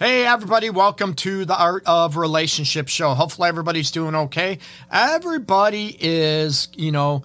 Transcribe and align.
Hey, 0.00 0.24
everybody, 0.24 0.70
welcome 0.70 1.14
to 1.14 1.44
the 1.44 1.58
Art 1.58 1.82
of 1.84 2.16
Relationship 2.16 2.86
show. 2.86 3.14
Hopefully, 3.14 3.48
everybody's 3.48 3.90
doing 3.90 4.14
okay. 4.14 4.60
Everybody 4.92 5.96
is, 5.98 6.68
you 6.76 6.92
know, 6.92 7.24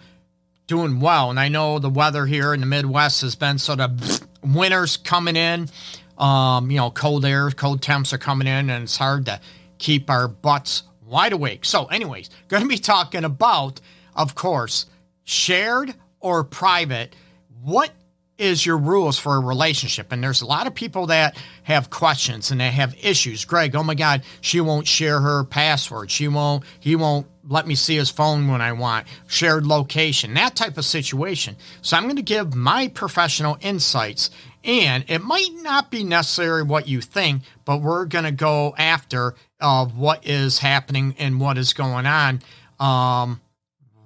doing 0.66 1.00
well. 1.00 1.30
And 1.30 1.40
I 1.40 1.50
know 1.50 1.78
the 1.78 1.92
weather 1.92 2.26
here 2.26 2.52
in 2.52 2.62
the 2.62 2.66
Midwest 2.66 3.22
has 3.22 3.36
been 3.36 3.60
sort 3.60 3.80
of 3.80 4.28
winter's 4.44 4.98
coming 4.98 5.36
in. 5.36 5.70
Um, 6.18 6.72
you 6.72 6.78
know, 6.78 6.90
cold 6.90 7.26
air, 7.26 7.52
cold 7.52 7.84
temps 7.84 8.12
are 8.12 8.18
coming 8.18 8.48
in, 8.48 8.72
and 8.72 8.86
it's 8.86 8.98
hard 8.98 9.28
to 9.28 9.40
keep 9.78 10.10
our 10.10 10.28
butts 10.28 10.82
wide 11.06 11.34
awake. 11.34 11.66
So, 11.66 11.86
anyways, 11.86 12.32
going 12.48 12.64
to 12.64 12.70
be 12.70 12.80
talking 12.80 13.24
about, 13.24 13.82
of 14.16 14.34
course, 14.34 14.88
shared 15.24 15.94
or 16.20 16.44
private. 16.44 17.16
What 17.62 17.92
is 18.38 18.66
your 18.66 18.78
rules 18.78 19.20
for 19.20 19.36
a 19.36 19.40
relationship? 19.40 20.12
And 20.12 20.24
there's 20.24 20.42
a 20.42 20.46
lot 20.46 20.68
of 20.68 20.74
people 20.74 21.08
that 21.08 21.38
have 21.64 21.90
questions 21.90 22.52
and 22.52 22.60
they 22.60 22.72
have 22.72 22.96
issues. 23.02 23.46
Greg, 23.46 23.76
oh 23.76 23.84
my 23.84 23.96
God, 23.96 24.24
she 24.42 24.62
won't 24.62 24.88
share 24.88 25.20
her 25.20 25.44
password. 25.44 26.10
She 26.10 26.28
won't, 26.28 26.64
he 26.80 26.96
won't 26.96 27.28
let 27.48 27.68
me 27.68 27.76
see 27.76 27.96
his 27.96 28.10
phone 28.10 28.48
when 28.48 28.62
I 28.62 28.72
want, 28.72 29.08
shared 29.28 29.66
location, 29.66 30.34
that 30.36 30.56
type 30.56 30.78
of 30.78 30.86
situation. 30.86 31.58
So 31.82 31.98
I'm 31.98 32.04
going 32.04 32.16
to 32.16 32.22
give 32.22 32.56
my 32.56 32.88
professional 32.88 33.58
insights. 33.62 34.30
And 34.64 35.04
it 35.10 35.22
might 35.22 35.50
not 35.56 35.92
be 35.92 36.04
necessarily 36.06 36.64
what 36.64 36.88
you 36.88 37.02
think, 37.02 37.44
but 37.66 37.82
we're 37.82 38.06
going 38.06 38.24
to 38.24 38.32
go 38.32 38.74
after 38.78 39.36
of 39.60 39.90
uh, 39.90 39.92
what 39.92 40.28
is 40.28 40.60
happening 40.60 41.16
and 41.20 41.40
what 41.40 41.58
is 41.58 41.74
going 41.74 42.06
on 42.06 42.42
um, 42.80 43.42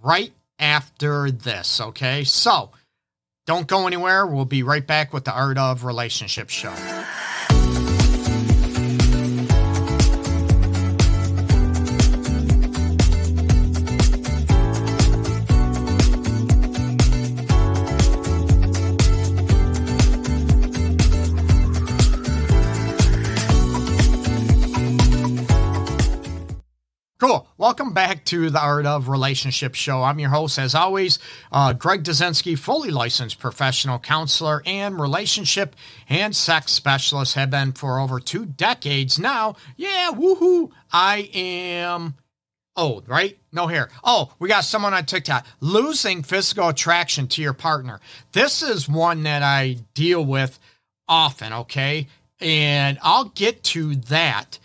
right 0.04 0.32
after 0.60 1.32
this. 1.32 1.82
Okay. 1.82 2.24
So 2.24 2.72
don't 3.48 3.66
go 3.66 3.88
anywhere. 3.88 4.28
We'll 4.28 4.46
be 4.46 4.62
right 4.62 4.86
back 4.86 5.14
with 5.14 5.24
the 5.24 5.32
Art 5.32 5.58
of 5.58 5.86
Relationship 5.86 6.50
show. 6.50 6.76
Welcome 27.68 27.92
back 27.92 28.24
to 28.26 28.50
the 28.50 28.62
Art 28.62 28.86
of 28.86 29.10
Relationship 29.10 29.76
Show. 29.76 30.02
I'm 30.02 30.20
your 30.20 30.30
host, 30.30 30.58
as 30.58 30.74
always, 30.74 31.20
uh, 31.52 31.74
Greg 31.74 32.02
Dudzinski, 32.02 32.58
fully 32.58 32.92
licensed 32.92 33.40
professional 33.40 34.00
counselor 34.00 34.64
and 34.66 34.98
relationship 34.98 35.76
and 36.08 36.34
sex 36.34 36.72
specialist. 36.72 37.36
Have 37.36 37.50
been 37.50 37.74
for 37.74 38.00
over 38.00 38.22
two 38.22 38.46
decades 38.46 39.20
now. 39.20 39.58
Yeah, 39.76 40.12
woohoo! 40.14 40.72
I 40.94 41.30
am 41.34 42.16
old, 42.78 43.10
right? 43.10 43.38
No 43.52 43.68
hair. 43.68 43.90
Oh, 44.02 44.34
we 44.40 44.48
got 44.48 44.64
someone 44.64 44.94
on 44.94 45.06
TikTok. 45.06 45.46
Losing 45.60 46.24
physical 46.24 46.70
attraction 46.70 47.28
to 47.28 47.42
your 47.42 47.52
partner. 47.52 48.00
This 48.32 48.64
is 48.64 48.88
one 48.88 49.24
that 49.24 49.44
I 49.44 49.80
deal 49.94 50.24
with 50.24 50.58
often, 51.10 51.52
okay? 51.52 52.08
And 52.40 52.98
I'll 53.02 53.26
get 53.26 53.62
to 53.66 53.98
that 53.98 54.58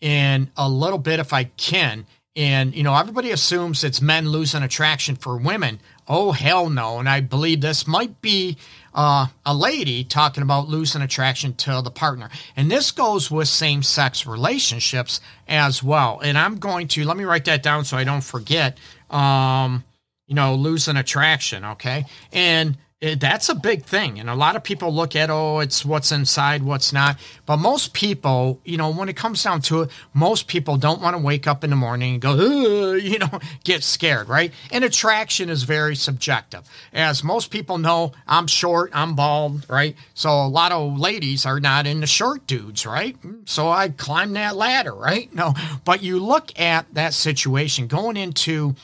in 0.00 0.50
a 0.56 0.68
little 0.68 0.98
bit 0.98 1.20
if 1.20 1.32
I 1.32 1.44
can. 1.44 2.04
And, 2.38 2.72
you 2.72 2.84
know, 2.84 2.94
everybody 2.94 3.32
assumes 3.32 3.82
it's 3.82 4.00
men 4.00 4.28
losing 4.28 4.62
attraction 4.62 5.16
for 5.16 5.36
women. 5.36 5.80
Oh, 6.06 6.30
hell 6.30 6.70
no. 6.70 7.00
And 7.00 7.08
I 7.08 7.20
believe 7.20 7.60
this 7.60 7.84
might 7.84 8.22
be 8.22 8.56
uh, 8.94 9.26
a 9.44 9.52
lady 9.52 10.04
talking 10.04 10.44
about 10.44 10.68
losing 10.68 11.02
attraction 11.02 11.54
to 11.54 11.82
the 11.82 11.90
partner. 11.90 12.30
And 12.56 12.70
this 12.70 12.92
goes 12.92 13.28
with 13.28 13.48
same 13.48 13.82
sex 13.82 14.24
relationships 14.24 15.20
as 15.48 15.82
well. 15.82 16.20
And 16.20 16.38
I'm 16.38 16.58
going 16.58 16.86
to, 16.88 17.04
let 17.04 17.16
me 17.16 17.24
write 17.24 17.46
that 17.46 17.64
down 17.64 17.84
so 17.84 17.96
I 17.96 18.04
don't 18.04 18.22
forget, 18.22 18.78
um, 19.10 19.82
you 20.28 20.36
know, 20.36 20.54
losing 20.54 20.96
attraction. 20.96 21.64
Okay. 21.64 22.04
And 22.32 22.78
it, 23.00 23.20
that's 23.20 23.48
a 23.48 23.54
big 23.54 23.84
thing. 23.84 24.18
And 24.18 24.28
a 24.28 24.34
lot 24.34 24.56
of 24.56 24.64
people 24.64 24.92
look 24.92 25.14
at, 25.14 25.30
oh, 25.30 25.60
it's 25.60 25.84
what's 25.84 26.10
inside, 26.10 26.64
what's 26.64 26.92
not. 26.92 27.16
But 27.46 27.58
most 27.58 27.92
people, 27.92 28.60
you 28.64 28.76
know, 28.76 28.90
when 28.90 29.08
it 29.08 29.14
comes 29.14 29.42
down 29.42 29.62
to 29.62 29.82
it, 29.82 29.90
most 30.14 30.48
people 30.48 30.76
don't 30.76 31.00
want 31.00 31.14
to 31.14 31.22
wake 31.22 31.46
up 31.46 31.62
in 31.62 31.70
the 31.70 31.76
morning 31.76 32.14
and 32.14 32.20
go, 32.20 32.34
you 32.94 33.20
know, 33.20 33.38
get 33.64 33.84
scared, 33.84 34.28
right? 34.28 34.52
And 34.72 34.82
attraction 34.82 35.48
is 35.48 35.62
very 35.62 35.94
subjective. 35.94 36.62
As 36.92 37.22
most 37.22 37.52
people 37.52 37.78
know, 37.78 38.12
I'm 38.26 38.48
short, 38.48 38.90
I'm 38.92 39.14
bald, 39.14 39.66
right? 39.68 39.94
So 40.14 40.30
a 40.30 40.48
lot 40.48 40.72
of 40.72 40.98
ladies 40.98 41.46
are 41.46 41.60
not 41.60 41.86
into 41.86 42.08
short 42.08 42.48
dudes, 42.48 42.84
right? 42.84 43.16
So 43.44 43.68
I 43.68 43.90
climb 43.90 44.32
that 44.32 44.56
ladder, 44.56 44.94
right? 44.94 45.28
No, 45.38 45.54
but 45.84 46.02
you 46.02 46.18
look 46.18 46.58
at 46.58 46.92
that 46.94 47.14
situation 47.14 47.86
going 47.86 48.16
into, 48.16 48.74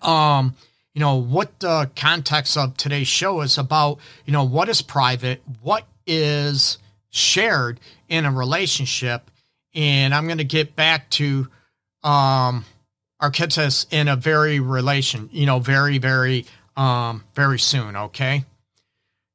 um, 0.00 0.54
you 0.96 1.00
know, 1.00 1.16
what 1.16 1.60
the 1.60 1.90
context 1.94 2.56
of 2.56 2.74
today's 2.78 3.06
show 3.06 3.42
is 3.42 3.58
about, 3.58 3.98
you 4.24 4.32
know, 4.32 4.44
what 4.44 4.70
is 4.70 4.80
private, 4.80 5.42
what 5.60 5.84
is 6.06 6.78
shared 7.10 7.78
in 8.08 8.24
a 8.24 8.32
relationship. 8.32 9.30
And 9.74 10.14
I'm 10.14 10.24
going 10.24 10.38
to 10.38 10.44
get 10.44 10.74
back 10.74 11.10
to 11.10 11.48
um, 12.02 12.64
kids 13.30 13.86
in 13.90 14.08
a 14.08 14.16
very 14.16 14.58
relation, 14.58 15.28
you 15.32 15.44
know, 15.44 15.58
very, 15.58 15.98
very, 15.98 16.46
um, 16.78 17.24
very 17.34 17.58
soon. 17.58 17.94
Okay. 17.94 18.46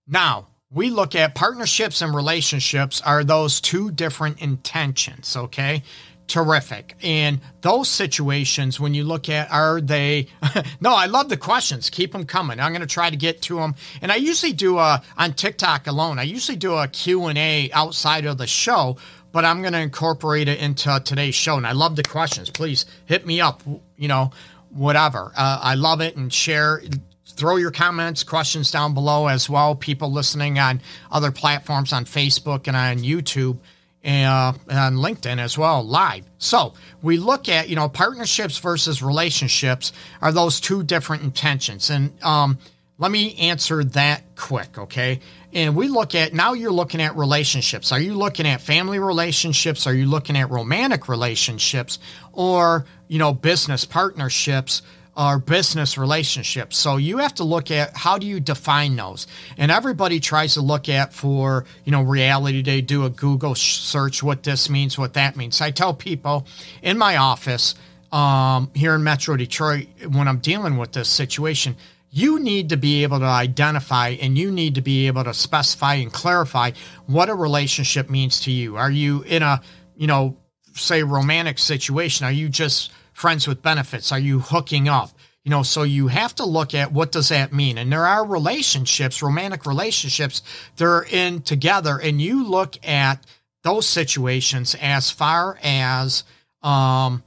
Now, 0.08 0.48
we 0.72 0.90
look 0.90 1.14
at 1.14 1.36
partnerships 1.36 2.02
and 2.02 2.16
relationships 2.16 3.02
are 3.02 3.24
those 3.24 3.62
two 3.62 3.92
different 3.92 4.42
intentions. 4.42 5.38
Okay 5.38 5.84
terrific. 6.32 6.96
And 7.04 7.42
those 7.60 7.90
situations, 7.90 8.80
when 8.80 8.94
you 8.94 9.04
look 9.04 9.28
at, 9.28 9.52
are 9.52 9.82
they? 9.82 10.28
no, 10.80 10.96
I 10.96 11.06
love 11.08 11.28
the 11.28 11.36
questions. 11.36 11.90
Keep 11.90 12.14
them 12.14 12.26
coming. 12.26 12.58
I'm 12.60 12.72
going 12.72 12.82
to 12.82 12.88
try 12.88 13.10
to 13.10 13.18
get 13.18 13.42
to 13.44 13.58
them. 13.58 13.76
And 14.02 14.14
I 14.14 14.16
usually 14.16 14.54
do 14.54 14.78
a 14.78 15.04
on 15.18 15.34
TikTok 15.34 15.88
alone. 15.88 16.20
I 16.20 16.24
usually 16.24 16.56
do 16.56 16.76
a 16.76 16.88
Q 16.88 17.26
and 17.26 17.38
A 17.38 17.70
outside 17.74 18.26
of 18.26 18.38
the 18.38 18.48
show, 18.48 18.96
but 19.34 19.44
I'm 19.44 19.60
going 19.60 19.74
to 19.74 19.80
incorporate 19.80 20.48
it 20.48 20.60
into 20.60 21.02
today's 21.04 21.36
show. 21.36 21.58
And 21.58 21.68
I 21.68 21.74
love 21.74 21.98
the 21.98 22.04
questions. 22.04 22.50
Please 22.50 22.86
hit 23.06 23.26
me 23.26 23.42
up. 23.42 23.62
You 23.98 24.08
know, 24.08 24.32
whatever. 24.70 25.34
Uh, 25.36 25.60
I 25.62 25.76
love 25.76 26.00
it 26.00 26.16
and 26.16 26.32
share 26.32 26.82
throw 27.26 27.58
your 27.58 27.72
comments, 27.72 28.24
questions 28.24 28.72
down 28.72 28.94
below 28.94 29.28
as 29.28 29.50
well. 29.50 29.76
People 29.76 30.12
listening 30.12 30.60
on 30.60 30.82
other 31.12 31.32
platforms 31.32 31.92
on 31.92 32.06
Facebook 32.06 32.68
and 32.68 32.78
on 32.78 33.00
YouTube 33.00 33.58
uh, 34.04 34.54
on 34.70 34.96
LinkedIn 34.96 35.40
as 35.40 35.58
well, 35.58 35.84
live. 35.84 36.26
So 36.38 36.74
we 37.02 37.18
look 37.18 37.50
at, 37.50 37.70
you 37.70 37.76
know, 37.76 37.88
partnerships 37.88 38.58
versus 38.58 39.04
relationships 39.04 39.94
are 40.22 40.32
those 40.32 40.60
two 40.60 40.84
different 40.84 41.24
intentions. 41.24 41.90
And 41.90 42.12
um, 42.24 42.58
let 42.98 43.12
me 43.12 43.36
answer 43.36 43.84
that 43.84 44.24
quick, 44.36 44.78
okay? 44.78 45.20
And 45.54 45.76
we 45.76 45.88
look 45.88 46.16
at, 46.16 46.34
now 46.34 46.54
you're 46.54 46.72
looking 46.72 47.02
at 47.02 47.16
relationships. 47.16 47.92
Are 47.92 48.00
you 48.00 48.14
looking 48.14 48.48
at 48.48 48.62
family 48.62 49.00
relationships? 49.00 49.86
Are 49.86 49.94
you 49.94 50.06
looking 50.06 50.38
at 50.38 50.50
romantic 50.50 51.08
relationships 51.08 52.00
or, 52.32 52.86
you 53.08 53.20
know, 53.20 53.34
business 53.34 53.86
partnerships? 53.86 54.82
Our 55.16 55.40
business 55.40 55.98
relationships. 55.98 56.78
So 56.78 56.96
you 56.96 57.18
have 57.18 57.36
to 57.36 57.44
look 57.44 57.70
at 57.70 57.98
how 57.98 58.18
do 58.18 58.26
you 58.26 58.40
define 58.40 58.96
those? 58.96 59.28
And 59.58 59.70
everybody 59.70 60.22
tries 60.22 60.54
to 60.54 60.62
look 60.62 60.88
at 60.88 61.14
for, 61.14 61.66
you 61.84 61.92
know, 61.92 62.02
reality. 62.02 62.62
They 62.62 62.80
do 62.82 63.04
a 63.06 63.10
Google 63.10 63.54
search 63.56 64.24
what 64.24 64.44
this 64.44 64.70
means, 64.70 64.98
what 64.98 65.14
that 65.16 65.36
means. 65.36 65.60
I 65.60 65.72
tell 65.72 65.94
people 65.94 66.48
in 66.82 66.98
my 66.98 67.18
office 67.18 67.76
um, 68.12 68.72
here 68.74 68.96
in 68.96 69.04
Metro 69.04 69.36
Detroit 69.36 69.88
when 70.10 70.28
I'm 70.28 70.40
dealing 70.40 70.78
with 70.78 70.94
this 70.94 71.10
situation, 71.10 71.76
you 72.10 72.40
need 72.40 72.70
to 72.70 72.78
be 72.78 73.04
able 73.04 73.20
to 73.20 73.26
identify 73.26 74.10
and 74.10 74.38
you 74.38 74.52
need 74.52 74.76
to 74.76 74.82
be 74.82 75.08
able 75.08 75.24
to 75.24 75.34
specify 75.34 75.96
and 75.96 76.12
clarify 76.12 76.72
what 77.06 77.30
a 77.30 77.36
relationship 77.36 78.10
means 78.10 78.42
to 78.42 78.52
you. 78.52 78.76
Are 78.76 78.92
you 78.92 79.24
in 79.24 79.44
a, 79.44 79.62
you 79.96 80.08
know, 80.08 80.38
say 80.74 81.04
romantic 81.04 81.58
situation? 81.58 82.26
Are 82.26 82.32
you 82.32 82.50
just 82.50 82.92
friends 83.22 83.48
with 83.48 83.62
benefits? 83.62 84.12
Are 84.12 84.20
you 84.20 84.40
hooking 84.40 84.90
up? 84.90 85.12
You 85.44 85.52
know, 85.52 85.64
so 85.64 85.84
you 85.84 86.08
have 86.08 86.36
to 86.36 86.46
look 86.46 86.74
at 86.76 86.92
what 86.92 87.12
does 87.12 87.30
that 87.30 87.54
mean? 87.54 87.78
And 87.78 87.92
there 87.92 88.06
are 88.06 88.26
relationships, 88.26 89.24
romantic 89.24 89.66
relationships, 89.66 90.44
they're 90.78 91.04
in 91.04 91.42
together, 91.42 92.00
and 92.00 92.22
you 92.22 92.44
look 92.44 92.76
at 92.86 93.26
those 93.64 93.88
situations 93.88 94.76
as 94.82 95.10
far 95.10 95.60
as 95.64 96.24
um, 96.62 97.24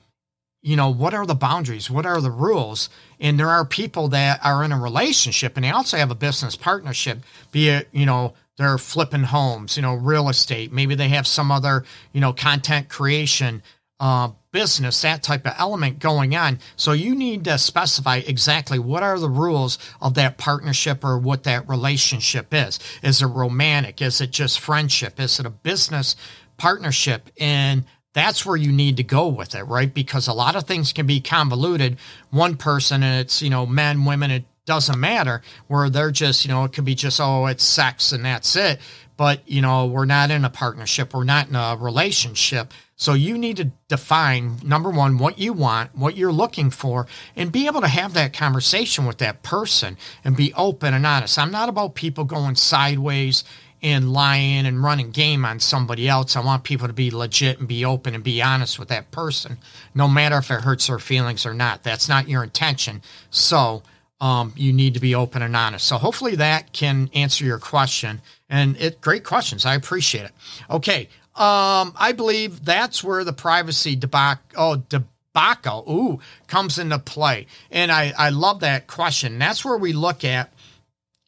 you 0.63 0.77
know, 0.77 0.89
what 0.89 1.13
are 1.13 1.27
the 1.27 1.35
boundaries? 1.35 1.91
What 1.91 2.07
are 2.07 2.23
the 2.23 2.31
rules? 2.31 2.89
And 3.21 3.39
there 3.39 3.51
are 3.51 3.67
people 3.67 4.09
that 4.09 4.41
are 4.43 4.65
in 4.65 4.73
a 4.73 4.81
relationship 4.81 5.57
and 5.57 5.65
they 5.65 5.71
also 5.71 5.99
have 5.99 6.11
a 6.11 6.15
business 6.15 6.57
partnership, 6.57 7.19
be 7.53 7.69
it, 7.69 7.89
you 7.93 8.07
know, 8.07 8.33
they're 8.57 8.79
flipping 8.79 9.25
homes, 9.25 9.77
you 9.77 9.83
know, 9.83 9.95
real 9.95 10.29
estate. 10.31 10.73
Maybe 10.73 10.95
they 10.95 11.09
have 11.09 11.27
some 11.27 11.53
other, 11.53 11.85
you 12.13 12.21
know, 12.21 12.33
content 12.33 12.89
creation 12.89 13.63
uh, 14.05 14.29
business, 14.53 15.01
that 15.01 15.23
type 15.23 15.47
of 15.47 15.55
element 15.57 15.99
going 15.99 16.37
on. 16.37 16.59
So 16.77 16.93
you 16.93 17.15
need 17.15 17.43
to 17.47 17.57
specify 17.57 18.19
exactly 18.19 18.79
what 18.79 19.03
are 19.03 19.19
the 19.19 19.31
rules 19.31 19.79
of 19.99 20.13
that 20.15 20.37
partnership 20.37 21.03
or 21.03 21.17
what 21.19 21.45
that 21.45 21.67
relationship 21.71 22.53
is. 22.53 22.79
Is 23.03 23.23
it 23.23 23.27
romantic? 23.29 24.03
Is 24.03 24.21
it 24.21 24.31
just 24.31 24.61
friendship? 24.61 25.19
Is 25.19 25.41
it 25.41 25.47
a 25.47 25.51
business 25.51 26.17
partnership 26.59 27.31
and 27.41 27.85
that's 28.13 28.45
where 28.45 28.59
you 28.59 28.73
need 28.73 28.99
to 28.99 29.03
go 29.03 29.27
with 29.27 29.55
it, 29.55 29.63
right? 29.63 29.93
Because 29.93 30.29
a 30.29 30.35
lot 30.35 30.55
of 30.55 30.65
things 30.65 30.93
can 30.93 31.07
be 31.07 31.23
convoluted. 31.23 31.97
One 32.29 32.59
person, 32.59 33.03
and 33.03 33.23
it's, 33.23 33.41
you 33.41 33.49
know, 33.49 33.65
men, 33.65 34.05
women, 34.05 34.31
it 34.31 34.45
doesn't 34.67 35.01
matter, 35.01 35.41
where 35.67 35.89
they're 35.89 36.11
just, 36.11 36.45
you 36.45 36.51
know, 36.51 36.65
it 36.65 36.75
could 36.75 36.85
be 36.85 36.95
just, 36.95 37.21
oh, 37.21 37.47
it's 37.47 37.65
sex 37.65 38.13
and 38.13 38.25
that's 38.25 38.55
it. 38.55 38.81
But, 39.17 39.49
you 39.49 39.63
know, 39.63 39.87
we're 39.87 40.05
not 40.05 40.31
in 40.31 40.45
a 40.45 40.51
partnership, 40.51 41.15
we're 41.15 41.25
not 41.25 41.49
in 41.49 41.57
a 41.57 41.77
relationship. 41.81 42.75
So 42.97 43.15
you 43.15 43.37
need 43.37 43.57
to 43.57 43.73
define 43.89 44.59
number 44.63 44.89
one, 44.89 45.19
what 45.19 45.39
you 45.39 45.53
want, 45.53 45.97
what 45.97 46.17
you're 46.17 46.33
looking 46.33 46.71
for, 46.71 47.07
and 47.35 47.51
be 47.51 47.67
able 47.67 47.81
to 47.81 47.89
have 47.89 48.15
that 48.15 48.33
conversation 48.33 49.05
with 49.05 49.19
that 49.19 49.43
person 49.43 49.97
and 50.23 50.37
be 50.37 50.55
open 50.55 50.95
and 50.95 51.05
honest. 51.05 51.39
I'm 51.39 51.51
not 51.51 51.69
about 51.69 51.95
people 51.95 52.25
going 52.25 52.55
sideways 52.55 53.43
and 53.83 54.13
lying 54.13 54.65
and 54.65 54.83
running 54.83 55.11
game 55.11 55.45
on 55.45 55.61
somebody 55.61 56.09
else. 56.09 56.37
I 56.37 56.41
want 56.41 56.65
people 56.65 56.87
to 56.87 56.95
be 56.95 57.11
legit 57.11 57.59
and 57.59 57.69
be 57.69 57.85
open 57.85 58.15
and 58.15 58.25
be 58.25 58.41
honest 58.41 58.79
with 58.79 58.89
that 58.89 59.11
person, 59.11 59.59
no 59.95 60.09
matter 60.09 60.39
if 60.39 60.51
it 60.51 60.63
hurts 60.63 60.87
their 60.87 60.99
feelings 60.99 61.45
or 61.45 61.53
not. 61.53 61.83
That's 61.83 62.09
not 62.09 62.29
your 62.29 62.43
intention. 62.43 63.03
So 63.29 63.83
um, 64.21 64.55
you 64.57 64.73
need 64.73 64.95
to 64.95 65.01
be 65.01 65.15
open 65.15 65.43
and 65.43 65.55
honest. 65.55 65.87
So 65.87 65.99
hopefully 65.99 66.37
that 66.37 66.73
can 66.73 67.11
answer 67.13 67.45
your 67.45 67.59
question. 67.59 68.23
And 68.49 68.77
it 68.79 69.03
great 69.03 69.25
questions. 69.25 69.67
I 69.67 69.75
appreciate 69.75 70.25
it. 70.25 70.33
Okay, 70.71 71.09
um, 71.37 71.95
I 71.97 72.13
believe 72.17 72.65
that's 72.65 73.03
where 73.03 73.25
the 73.25 73.33
privacy 73.33 73.97
debacle, 73.97 74.45
oh, 74.57 74.77
debacle, 74.77 75.85
ooh, 75.89 76.21
comes 76.47 76.79
into 76.79 76.99
play. 77.01 77.47
And 77.73 77.91
I, 77.91 78.13
I 78.17 78.29
love 78.31 78.61
that 78.61 78.87
question. 78.87 79.41
That's 79.41 79.65
where 79.65 79.77
we 79.77 79.93
look 79.93 80.23
at, 80.23 80.53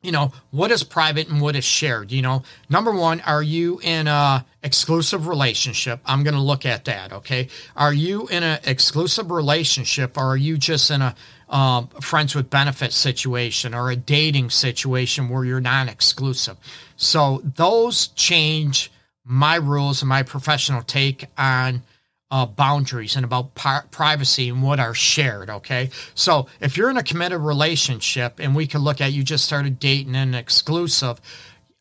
you 0.02 0.12
know, 0.12 0.30
what 0.52 0.70
is 0.70 0.84
private 0.84 1.28
and 1.28 1.40
what 1.40 1.56
is 1.56 1.64
shared. 1.64 2.12
You 2.12 2.22
know, 2.22 2.44
number 2.68 2.92
one, 2.92 3.20
are 3.22 3.42
you 3.42 3.80
in 3.82 4.06
a 4.06 4.46
exclusive 4.62 5.26
relationship? 5.26 5.98
I'm 6.06 6.22
going 6.22 6.34
to 6.34 6.40
look 6.40 6.64
at 6.64 6.84
that. 6.84 7.12
Okay, 7.12 7.48
are 7.74 7.92
you 7.92 8.28
in 8.28 8.44
an 8.44 8.60
exclusive 8.62 9.32
relationship, 9.32 10.16
or 10.16 10.28
are 10.28 10.36
you 10.36 10.56
just 10.56 10.88
in 10.92 11.02
a 11.02 11.16
um, 11.48 11.88
friends 12.00 12.36
with 12.36 12.48
benefits 12.48 12.94
situation 12.96 13.74
or 13.74 13.90
a 13.90 13.96
dating 13.96 14.50
situation 14.50 15.28
where 15.28 15.44
you're 15.44 15.60
non 15.60 15.88
exclusive? 15.88 16.56
So 16.96 17.42
those 17.44 18.06
change 18.08 18.92
my 19.26 19.56
rules 19.56 20.02
and 20.02 20.08
my 20.08 20.22
professional 20.22 20.82
take 20.82 21.26
on 21.36 21.82
uh, 22.30 22.46
boundaries 22.46 23.16
and 23.16 23.24
about 23.24 23.54
privacy 23.54 24.48
and 24.48 24.62
what 24.62 24.80
are 24.80 24.94
shared. 24.94 25.50
Okay. 25.50 25.90
So 26.14 26.46
if 26.60 26.76
you're 26.76 26.90
in 26.90 26.96
a 26.96 27.02
committed 27.02 27.40
relationship 27.40 28.40
and 28.40 28.54
we 28.54 28.66
can 28.66 28.80
look 28.80 29.00
at 29.00 29.12
you 29.12 29.22
just 29.22 29.44
started 29.44 29.78
dating 29.78 30.16
an 30.16 30.34
exclusive, 30.34 31.20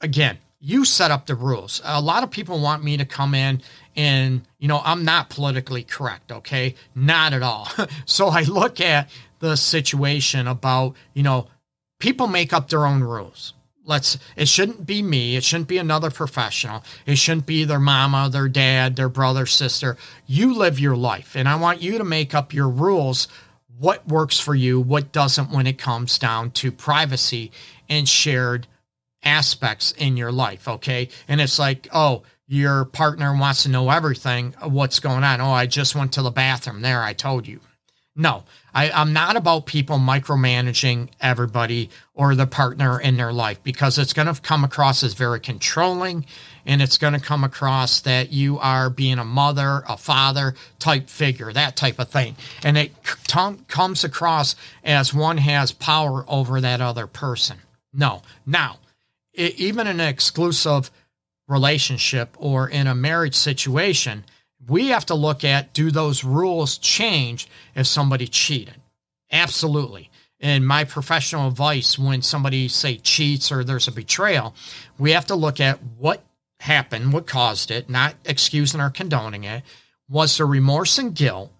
again, 0.02 0.38
you 0.60 0.86
set 0.86 1.12
up 1.12 1.26
the 1.26 1.36
rules. 1.36 1.82
A 1.84 2.02
lot 2.02 2.24
of 2.24 2.32
people 2.32 2.60
want 2.60 2.84
me 2.84 2.98
to 2.98 3.06
come 3.06 3.34
in 3.34 3.62
and, 3.96 4.42
you 4.60 4.68
know, 4.68 4.82
I'm 4.84 5.06
not 5.06 5.30
politically 5.30 5.84
correct. 5.84 6.32
Okay. 6.32 6.76
Not 6.94 7.34
at 7.34 7.44
all. 7.44 7.70
so 8.06 8.28
I 8.28 8.42
look 8.42 8.82
at 8.82 9.10
the 9.40 9.56
situation 9.56 10.48
about, 10.48 10.96
you 11.14 11.24
know, 11.24 11.48
people 12.00 12.28
make 12.28 12.54
up 12.54 12.70
their 12.70 12.86
own 12.86 13.04
rules 13.04 13.54
let's 13.86 14.18
it 14.36 14.48
shouldn't 14.48 14.86
be 14.86 15.02
me. 15.02 15.36
It 15.36 15.44
shouldn't 15.44 15.68
be 15.68 15.78
another 15.78 16.12
professional. 16.12 16.84
It 17.06 17.18
shouldn't 17.18 17.46
be 17.46 17.64
their 17.64 17.80
mama 17.80 18.30
their 18.30 18.50
dad 18.50 18.96
their 18.96 19.10
brother 19.10 19.46
sister. 19.46 19.98
You 20.26 20.54
live 20.56 20.80
your 20.80 20.96
life 20.96 21.36
and 21.36 21.48
i 21.48 21.56
want 21.56 21.82
you 21.82 21.98
to 21.98 22.04
make 22.04 22.34
up 22.34 22.54
your 22.54 22.70
rules. 22.70 23.28
What 23.78 24.08
works 24.08 24.40
for 24.40 24.56
you 24.56 24.80
what 24.80 25.12
doesn't 25.12 25.52
when 25.52 25.68
it 25.68 25.78
comes 25.78 26.18
down 26.18 26.52
to 26.52 26.72
privacy 26.72 27.52
and 27.90 28.08
shared 28.10 28.68
aspects 29.24 29.92
in 29.94 30.18
your 30.18 30.32
life 30.32 30.68
okay? 30.68 31.10
And 31.28 31.40
it's 31.40 31.60
like 31.60 31.88
oh 31.94 32.24
your 32.48 32.86
partner 32.86 33.36
wants 33.36 33.64
to 33.64 33.70
know 33.70 33.90
everything 33.90 34.54
uh, 34.62 34.70
what's 34.70 35.00
going 35.00 35.24
on. 35.24 35.42
Oh 35.42 35.52
i 35.52 35.66
just 35.66 35.96
went 35.96 36.14
to 36.14 36.22
the 36.22 36.32
bathroom. 36.32 36.82
There 36.82 37.04
i 37.04 37.14
told 37.14 37.48
you. 37.48 37.60
No, 38.16 38.46
I, 38.76 38.92
I'm 38.92 39.14
not 39.14 39.38
about 39.38 39.66
people 39.66 39.98
micromanaging 39.98 41.08
everybody 41.22 41.90
or 42.14 42.36
the 42.36 42.46
partner 42.46 43.00
in 43.00 43.16
their 43.16 43.32
life 43.32 43.64
because 43.64 43.98
it's 43.98 44.12
going 44.12 44.32
to 44.32 44.40
come 44.42 44.66
across 44.66 45.02
as 45.02 45.14
very 45.14 45.40
controlling 45.40 46.26
and 46.66 46.82
it's 46.82 46.98
going 46.98 47.14
to 47.14 47.20
come 47.22 47.46
across 47.46 48.02
that 48.02 48.34
you 48.34 48.60
are 48.60 48.90
being 48.90 49.18
a 49.18 49.24
mother, 49.24 49.84
a 49.88 49.96
father 49.96 50.56
type 50.78 51.10
figure, 51.10 51.54
that 51.54 51.78
type 51.78 52.00
of 52.00 52.10
thing. 52.10 52.36
And 52.64 52.78
it 52.78 52.92
t- 53.26 53.56
comes 53.70 54.04
across 54.04 54.58
as 54.84 55.14
one 55.14 55.38
has 55.38 55.72
power 55.72 56.26
over 56.28 56.60
that 56.60 56.82
other 56.82 57.08
person. 57.08 57.60
No. 57.94 58.24
Now, 58.46 58.80
it, 59.34 59.56
even 59.56 59.88
in 59.88 60.02
an 60.02 60.10
exclusive 60.10 60.92
relationship 61.48 62.36
or 62.38 62.68
in 62.68 62.88
a 62.88 62.96
marriage 62.96 63.36
situation, 63.36 64.26
we 64.68 64.90
have 64.90 65.06
to 65.08 65.16
look 65.16 65.44
at 65.44 65.74
do 65.74 65.92
those 65.92 66.24
rules 66.24 66.78
change 66.78 67.48
if 67.76 67.88
somebody 67.88 68.28
cheated? 68.28 68.76
Absolutely. 69.32 70.10
And 70.40 70.66
my 70.66 70.84
professional 70.84 71.48
advice, 71.48 71.98
when 71.98 72.22
somebody 72.22 72.68
say 72.68 72.98
cheats 72.98 73.52
or 73.52 73.64
there's 73.64 73.88
a 73.88 73.92
betrayal, 73.92 74.54
we 74.98 75.12
have 75.12 75.26
to 75.28 75.36
look 75.36 75.60
at 75.60 75.80
what 75.98 76.24
happened, 76.60 77.14
what 77.14 77.26
caused 77.26 77.72
it, 77.72 77.90
not 77.90 78.16
excusing 78.26 78.82
or 78.82 78.90
condoning 78.90 79.44
it. 79.44 79.64
Was 80.10 80.38
there 80.38 80.46
remorse 80.46 80.98
and 80.98 81.16
guilt 81.16 81.52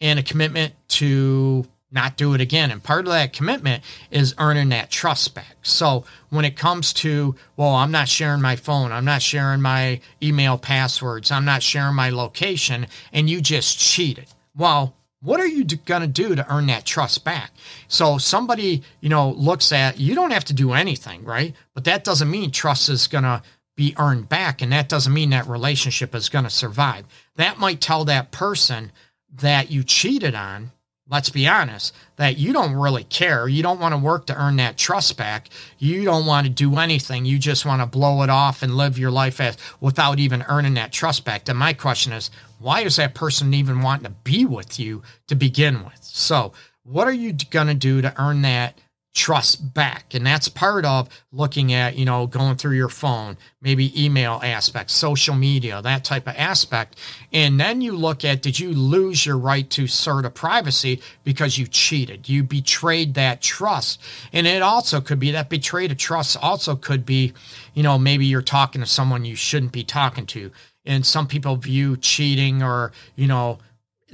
and 0.00 0.18
a 0.18 0.22
commitment 0.22 0.74
to 0.88 1.66
not 1.96 2.16
do 2.16 2.34
it 2.34 2.40
again. 2.40 2.70
And 2.70 2.80
part 2.80 3.06
of 3.06 3.12
that 3.12 3.32
commitment 3.32 3.82
is 4.12 4.34
earning 4.38 4.68
that 4.68 4.90
trust 4.90 5.34
back. 5.34 5.56
So 5.62 6.04
when 6.30 6.44
it 6.44 6.56
comes 6.56 6.92
to, 6.94 7.34
well, 7.56 7.74
I'm 7.74 7.90
not 7.90 8.08
sharing 8.08 8.40
my 8.40 8.54
phone, 8.54 8.92
I'm 8.92 9.04
not 9.04 9.22
sharing 9.22 9.60
my 9.60 10.00
email 10.22 10.58
passwords, 10.58 11.32
I'm 11.32 11.44
not 11.44 11.64
sharing 11.64 11.96
my 11.96 12.10
location, 12.10 12.86
and 13.12 13.28
you 13.28 13.40
just 13.40 13.80
cheated. 13.80 14.26
Well, 14.54 14.94
what 15.22 15.40
are 15.40 15.46
you 15.46 15.64
going 15.64 16.02
to 16.02 16.06
do 16.06 16.36
to 16.36 16.52
earn 16.52 16.66
that 16.66 16.84
trust 16.84 17.24
back? 17.24 17.50
So 17.88 18.18
somebody, 18.18 18.82
you 19.00 19.08
know, 19.08 19.30
looks 19.30 19.72
at, 19.72 19.98
you 19.98 20.14
don't 20.14 20.30
have 20.30 20.44
to 20.44 20.52
do 20.52 20.72
anything, 20.72 21.24
right? 21.24 21.54
But 21.74 21.84
that 21.84 22.04
doesn't 22.04 22.30
mean 22.30 22.52
trust 22.52 22.88
is 22.88 23.08
going 23.08 23.24
to 23.24 23.42
be 23.74 23.94
earned 23.98 24.28
back. 24.28 24.62
And 24.62 24.70
that 24.72 24.88
doesn't 24.88 25.12
mean 25.12 25.30
that 25.30 25.48
relationship 25.48 26.14
is 26.14 26.28
going 26.28 26.44
to 26.44 26.50
survive. 26.50 27.06
That 27.36 27.58
might 27.58 27.80
tell 27.80 28.04
that 28.04 28.30
person 28.30 28.92
that 29.32 29.70
you 29.70 29.82
cheated 29.82 30.34
on 30.34 30.70
let's 31.08 31.30
be 31.30 31.46
honest, 31.46 31.94
that 32.16 32.36
you 32.36 32.52
don't 32.52 32.74
really 32.74 33.04
care. 33.04 33.46
You 33.46 33.62
don't 33.62 33.80
want 33.80 33.92
to 33.92 33.98
work 33.98 34.26
to 34.26 34.40
earn 34.40 34.56
that 34.56 34.76
trust 34.76 35.16
back. 35.16 35.48
You 35.78 36.04
don't 36.04 36.26
want 36.26 36.46
to 36.46 36.52
do 36.52 36.76
anything. 36.76 37.24
You 37.24 37.38
just 37.38 37.64
want 37.64 37.80
to 37.80 37.86
blow 37.86 38.22
it 38.22 38.30
off 38.30 38.62
and 38.62 38.76
live 38.76 38.98
your 38.98 39.10
life 39.10 39.40
as 39.40 39.56
without 39.80 40.18
even 40.18 40.44
earning 40.48 40.74
that 40.74 40.92
trust 40.92 41.24
back. 41.24 41.44
Then 41.44 41.56
my 41.56 41.72
question 41.72 42.12
is, 42.12 42.30
why 42.58 42.80
is 42.80 42.96
that 42.96 43.14
person 43.14 43.54
even 43.54 43.82
wanting 43.82 44.04
to 44.04 44.10
be 44.24 44.44
with 44.44 44.80
you 44.80 45.02
to 45.28 45.34
begin 45.36 45.84
with? 45.84 46.02
So, 46.02 46.52
what 46.82 47.08
are 47.08 47.12
you 47.12 47.32
going 47.50 47.66
to 47.66 47.74
do 47.74 48.00
to 48.00 48.14
earn 48.20 48.42
that 48.42 48.78
trust 49.16 49.72
back. 49.72 50.14
And 50.14 50.26
that's 50.26 50.46
part 50.46 50.84
of 50.84 51.08
looking 51.32 51.72
at, 51.72 51.96
you 51.96 52.04
know, 52.04 52.26
going 52.26 52.56
through 52.56 52.76
your 52.76 52.90
phone, 52.90 53.38
maybe 53.62 54.04
email 54.04 54.40
aspects, 54.44 54.92
social 54.92 55.34
media, 55.34 55.80
that 55.80 56.04
type 56.04 56.28
of 56.28 56.34
aspect. 56.36 56.98
And 57.32 57.58
then 57.58 57.80
you 57.80 57.92
look 57.96 58.26
at 58.26 58.42
did 58.42 58.60
you 58.60 58.74
lose 58.74 59.24
your 59.24 59.38
right 59.38 59.68
to 59.70 59.84
assert 59.84 60.26
a 60.26 60.30
privacy 60.30 61.00
because 61.24 61.56
you 61.56 61.66
cheated? 61.66 62.28
You 62.28 62.44
betrayed 62.44 63.14
that 63.14 63.40
trust. 63.40 64.02
And 64.34 64.46
it 64.46 64.60
also 64.60 65.00
could 65.00 65.18
be 65.18 65.30
that 65.30 65.48
betrayed 65.48 65.90
a 65.90 65.94
trust 65.94 66.36
also 66.42 66.76
could 66.76 67.06
be, 67.06 67.32
you 67.72 67.82
know, 67.82 67.98
maybe 67.98 68.26
you're 68.26 68.42
talking 68.42 68.82
to 68.82 68.86
someone 68.86 69.24
you 69.24 69.34
shouldn't 69.34 69.72
be 69.72 69.82
talking 69.82 70.26
to. 70.26 70.50
And 70.84 71.06
some 71.06 71.26
people 71.26 71.56
view 71.56 71.96
cheating 71.96 72.62
or, 72.62 72.92
you 73.16 73.26
know, 73.26 73.58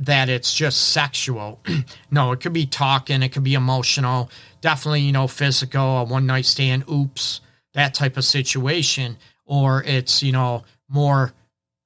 that 0.05 0.29
it's 0.29 0.53
just 0.53 0.89
sexual. 0.89 1.61
no, 2.11 2.33
it 2.33 2.41
could 2.41 2.53
be 2.53 2.67
talking, 2.67 3.23
it 3.23 3.31
could 3.31 3.45
be 3.45 3.55
emotional, 3.55 4.31
definitely, 4.61 5.01
you 5.01 5.13
know, 5.13 5.29
physical, 5.29 5.99
a 5.99 6.05
one 6.05 6.27
night 6.27 6.45
stand, 6.45 6.85
oops, 6.91 7.41
that 7.75 7.95
type 7.95 8.17
of 8.17 8.25
situation. 8.25 9.17
Or 9.45 9.83
it's, 9.85 10.23
you 10.23 10.33
know, 10.33 10.65
more 10.89 11.33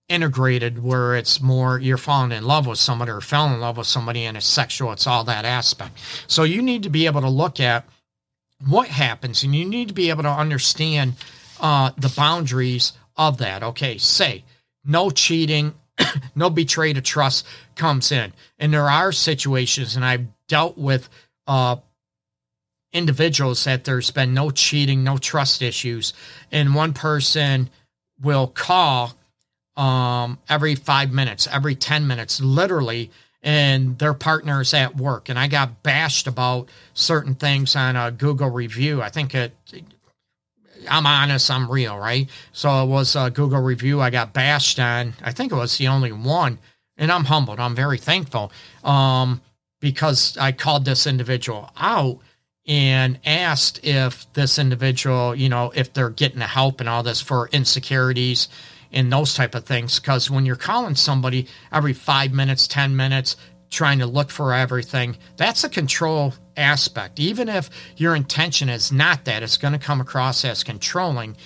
integrated 0.09 0.83
where 0.83 1.17
it's 1.17 1.41
more 1.41 1.79
you're 1.79 1.97
falling 1.97 2.33
in 2.33 2.45
love 2.45 2.67
with 2.67 2.79
somebody 2.79 3.11
or 3.11 3.21
fell 3.21 3.53
in 3.53 3.61
love 3.61 3.77
with 3.77 3.87
somebody 3.87 4.25
and 4.25 4.37
it's 4.37 4.47
sexual, 4.47 4.93
it's 4.93 5.07
all 5.07 5.25
that 5.25 5.45
aspect. 5.45 5.99
So 6.27 6.45
you 6.45 6.63
need 6.63 6.85
to 6.85 6.91
be 6.91 7.07
able 7.07 7.23
to 7.23 7.29
look 7.29 7.59
at 7.59 7.85
what 8.67 8.89
happens 8.89 9.43
and 9.43 9.55
you 9.55 9.65
need 9.65 9.89
to 9.89 9.95
be 9.95 10.11
able 10.11 10.23
to 10.23 10.31
understand 10.31 11.15
uh, 11.61 11.91
the 11.99 12.13
boundaries 12.17 12.93
of 13.17 13.39
that. 13.39 13.63
Okay, 13.63 13.99
say 13.99 14.45
no 14.85 15.11
cheating, 15.11 15.75
no 16.35 16.51
betrayed 16.51 16.97
of 16.97 17.05
trust 17.05 17.47
comes 17.75 18.13
in. 18.13 18.33
And 18.59 18.73
there 18.73 18.89
are 18.89 19.13
situations, 19.13 19.97
and 19.97 20.05
I've 20.05 20.27
dealt 20.49 20.79
with 20.79 21.09
uh, 21.47 21.77
individuals 22.93 23.65
that 23.65 23.85
there's 23.85 24.11
been 24.11 24.35
no 24.35 24.51
cheating, 24.51 25.05
no 25.05 25.19
trust 25.19 25.63
issues, 25.63 26.13
and 26.51 26.75
one 26.75 26.93
person 26.93 27.71
will 28.21 28.47
call 28.47 29.15
um, 29.77 30.39
every 30.49 30.75
five 30.75 31.13
minutes, 31.13 31.47
every 31.51 31.75
10 31.75 32.07
minutes, 32.07 32.41
literally, 32.41 33.11
and 33.43 33.99
their 33.99 34.15
partner's 34.15 34.73
at 34.75 34.97
work. 34.97 35.29
And 35.29 35.39
I 35.39 35.49
got 35.49 35.83
bashed 35.83 36.27
about 36.27 36.69
certain 36.95 37.35
things 37.35 37.77
on 37.77 37.95
a 37.95 38.11
Google 38.11 38.51
review. 38.51 39.03
I 39.03 39.11
think 39.11 39.35
it 39.35 39.55
I'm 40.89 41.07
honest, 41.07 41.51
I'm 41.51 41.71
real, 41.71 41.97
right? 41.99 42.29
So 42.53 42.85
it 42.85 42.87
was 42.87 43.17
a 43.17 43.31
Google 43.31 43.61
review 43.61 44.01
I 44.01 44.11
got 44.11 44.33
bashed 44.33 44.79
on. 44.79 45.15
I 45.23 45.33
think 45.33 45.53
it 45.53 45.57
was 45.57 45.77
the 45.79 45.89
only 45.89 46.13
one, 46.13 46.59
and 46.97 47.11
I'm 47.11 47.25
humbled. 47.25 47.61
I'm 47.61 47.75
very 47.75 47.99
thankful 47.99 48.53
um, 48.85 49.41
because 49.81 50.37
I 50.39 50.53
called 50.53 50.85
this 50.85 51.07
individual 51.07 51.71
out 51.77 52.19
and 52.67 53.19
asked 53.25 53.85
if 53.85 54.31
this 54.33 54.59
individual, 54.59 55.35
you 55.35 55.49
know, 55.49 55.73
if 55.75 55.93
they're 55.93 56.11
getting 56.11 56.41
the 56.41 56.47
help 56.47 56.81
and 56.81 56.89
all 56.89 57.03
this 57.03 57.21
for 57.21 57.49
insecurities 57.53 58.49
and 58.93 59.13
those 59.13 59.35
type 59.35 59.55
of 59.55 59.65
things. 59.65 60.01
Because 60.01 60.31
when 60.31 60.47
you're 60.47 60.57
calling 60.57 60.97
somebody 60.97 61.47
every 61.73 61.93
five 61.93 62.33
minutes, 62.33 62.67
ten 62.67 62.97
minutes, 62.97 63.37
trying 63.71 64.01
to 64.01 64.07
look 64.07 64.31
for 64.31 64.53
everything, 64.53 65.17
that's 65.37 65.65
a 65.65 65.69
control 65.69 66.35
aspect. 66.57 67.21
Even 67.21 67.49
if 67.49 67.71
your 67.97 68.15
intention 68.15 68.69
is 68.69 68.93
not 68.93 69.25
that, 69.25 69.43
it's 69.43 69.57
going 69.57 69.73
to 69.73 69.79
come 69.79 70.01
across 70.01 70.45
as 70.45 70.65
controlling. 70.65 71.37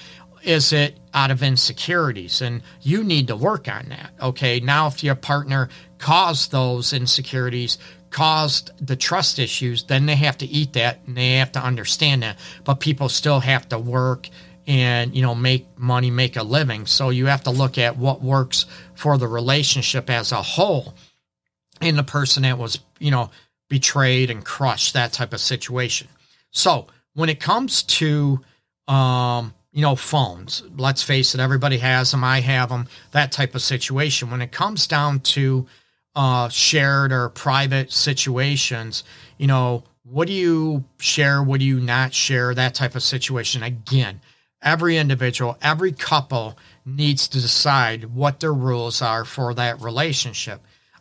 Is 0.43 0.73
it 0.73 0.99
out 1.13 1.31
of 1.31 1.43
insecurities? 1.43 2.41
And 2.41 2.63
you 2.81 3.05
need 3.05 3.27
to 3.29 3.37
work 3.37 3.69
on 3.69 3.89
that. 3.91 4.13
Okay. 4.21 4.61
Now, 4.61 4.87
if 4.87 5.05
your 5.05 5.15
partner 5.15 5.69
caused 5.99 6.51
those 6.51 6.93
insecurities, 6.93 7.79
caused 8.11 8.71
the 8.85 8.97
trust 8.97 9.39
issues, 9.39 9.85
then 9.85 10.07
they 10.07 10.17
have 10.17 10.39
to 10.39 10.47
eat 10.47 10.73
that 10.75 11.01
and 11.07 11.17
they 11.17 11.35
have 11.35 11.53
to 11.53 11.61
understand 11.61 12.23
that. 12.23 12.39
But 12.65 12.81
people 12.81 13.09
still 13.09 13.41
have 13.41 13.69
to 13.69 13.79
work 13.79 14.29
and 14.67 15.17
you 15.17 15.23
know 15.23 15.35
make 15.35 15.67
money, 15.79 16.11
make 16.11 16.37
a 16.37 16.43
living. 16.43 16.87
So 16.87 17.11
you 17.11 17.27
have 17.27 17.45
to 17.45 17.51
look 17.51 17.79
at 17.79 17.97
what 17.97 18.23
works 18.23 18.67
for 18.95 19.19
the 19.19 19.29
relationship 19.29 20.11
as 20.11 20.33
a 20.33 20.43
whole 20.43 20.95
in 21.81 21.97
the 21.97 22.03
person 22.03 22.43
that 22.43 22.59
was 22.59 22.79
you 22.99 23.11
know 23.11 23.31
betrayed 23.71 24.29
and 24.29 24.45
crushed, 24.45 24.93
that 24.93 25.15
type 25.15 25.33
of 25.33 25.41
situation. 25.41 26.09
So 26.51 26.89
when 27.15 27.31
it 27.31 27.41
comes 27.41 27.83
to 27.85 28.41
um, 28.87 29.55
you 29.73 29.81
know 29.81 29.97
phones, 29.97 30.63
let's 30.77 31.03
face 31.03 31.35
it, 31.35 31.41
everybody 31.41 31.79
has 31.79 32.11
them. 32.11 32.23
I 32.23 32.41
have 32.41 32.69
them. 32.69 32.87
That 33.13 33.33
type 33.33 33.55
of 33.55 33.63
situation. 33.63 34.31
When 34.31 34.43
it 34.43 34.53
comes 34.53 34.87
down 34.87 35.21
to 35.21 35.67
uh, 36.15 36.51
shared 36.51 37.13
or 37.13 37.31
private 37.31 37.93
situations, 37.93 39.05
you 39.39 39.47
know, 39.47 39.85
what 40.03 40.27
do 40.27 40.35
you 40.35 40.85
share? 40.99 41.43
What 41.43 41.61
do 41.61 41.67
you 41.67 41.81
not 41.81 42.13
share? 42.13 42.55
That 42.55 42.75
type 42.75 42.95
of 42.95 43.03
situation. 43.03 43.63
Again, 43.63 44.21
every 44.63 44.97
individual, 44.99 45.57
every 45.63 45.93
couple 45.93 46.59
needs 46.85 47.29
to 47.29 47.41
decide 47.41 48.15
what 48.15 48.41
their 48.41 48.53
rules 48.53 49.01
are 49.01 49.25
for 49.25 49.55
that 49.55 49.81
relationship. 49.81 50.61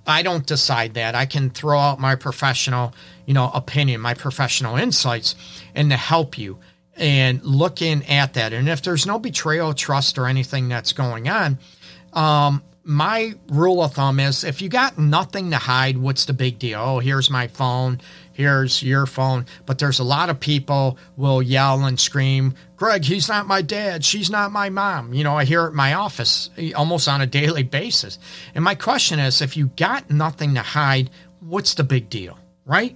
I 0.09 0.23
don't 0.23 0.45
decide 0.45 0.95
that. 0.95 1.15
I 1.15 1.25
can 1.25 1.49
throw 1.49 1.79
out 1.79 1.99
my 1.99 2.15
professional, 2.15 2.93
you 3.25 3.33
know, 3.33 3.49
opinion, 3.53 4.01
my 4.01 4.13
professional 4.13 4.75
insights, 4.75 5.35
and 5.75 5.89
to 5.91 5.97
help 5.97 6.37
you 6.37 6.59
and 6.95 7.43
looking 7.43 8.05
at 8.07 8.33
that. 8.33 8.51
And 8.51 8.67
if 8.67 8.81
there's 8.81 9.05
no 9.05 9.19
betrayal, 9.19 9.73
trust, 9.73 10.17
or 10.17 10.27
anything 10.27 10.67
that's 10.67 10.91
going 10.93 11.29
on, 11.29 11.59
um, 12.13 12.63
my 12.83 13.33
rule 13.47 13.83
of 13.83 13.93
thumb 13.93 14.19
is 14.19 14.43
if 14.43 14.61
you 14.61 14.69
got 14.69 14.97
nothing 14.97 15.51
to 15.51 15.57
hide, 15.57 15.97
what's 15.97 16.25
the 16.25 16.33
big 16.33 16.57
deal? 16.59 16.79
Oh, 16.79 16.99
here's 16.99 17.29
my 17.29 17.47
phone, 17.47 18.01
here's 18.39 18.81
your 18.81 19.05
phone. 19.05 19.45
But 19.65 19.79
there's 19.79 19.99
a 19.99 20.03
lot 20.05 20.29
of 20.29 20.39
people 20.39 20.97
will 21.17 21.41
yell 21.41 21.83
and 21.83 21.99
scream, 21.99 22.53
Greg, 22.77 23.03
he's 23.03 23.27
not 23.27 23.47
my 23.47 23.61
dad, 23.61 24.05
she's 24.05 24.29
not 24.29 24.53
my 24.53 24.69
mom. 24.69 25.13
You 25.13 25.25
know, 25.25 25.35
I 25.35 25.43
hear 25.43 25.65
it 25.65 25.71
in 25.71 25.75
my 25.75 25.93
office 25.93 26.49
eh, 26.57 26.71
almost 26.71 27.09
on 27.09 27.19
a 27.19 27.27
daily 27.27 27.63
basis. 27.79 28.17
And 28.55 28.63
my 28.63 28.75
question 28.75 29.19
is 29.19 29.41
if 29.41 29.57
you 29.57 29.67
got 29.75 30.09
nothing 30.09 30.55
to 30.55 30.61
hide, 30.61 31.09
what's 31.41 31.73
the 31.73 31.83
big 31.83 32.09
deal? 32.09 32.39
Right? 32.65 32.95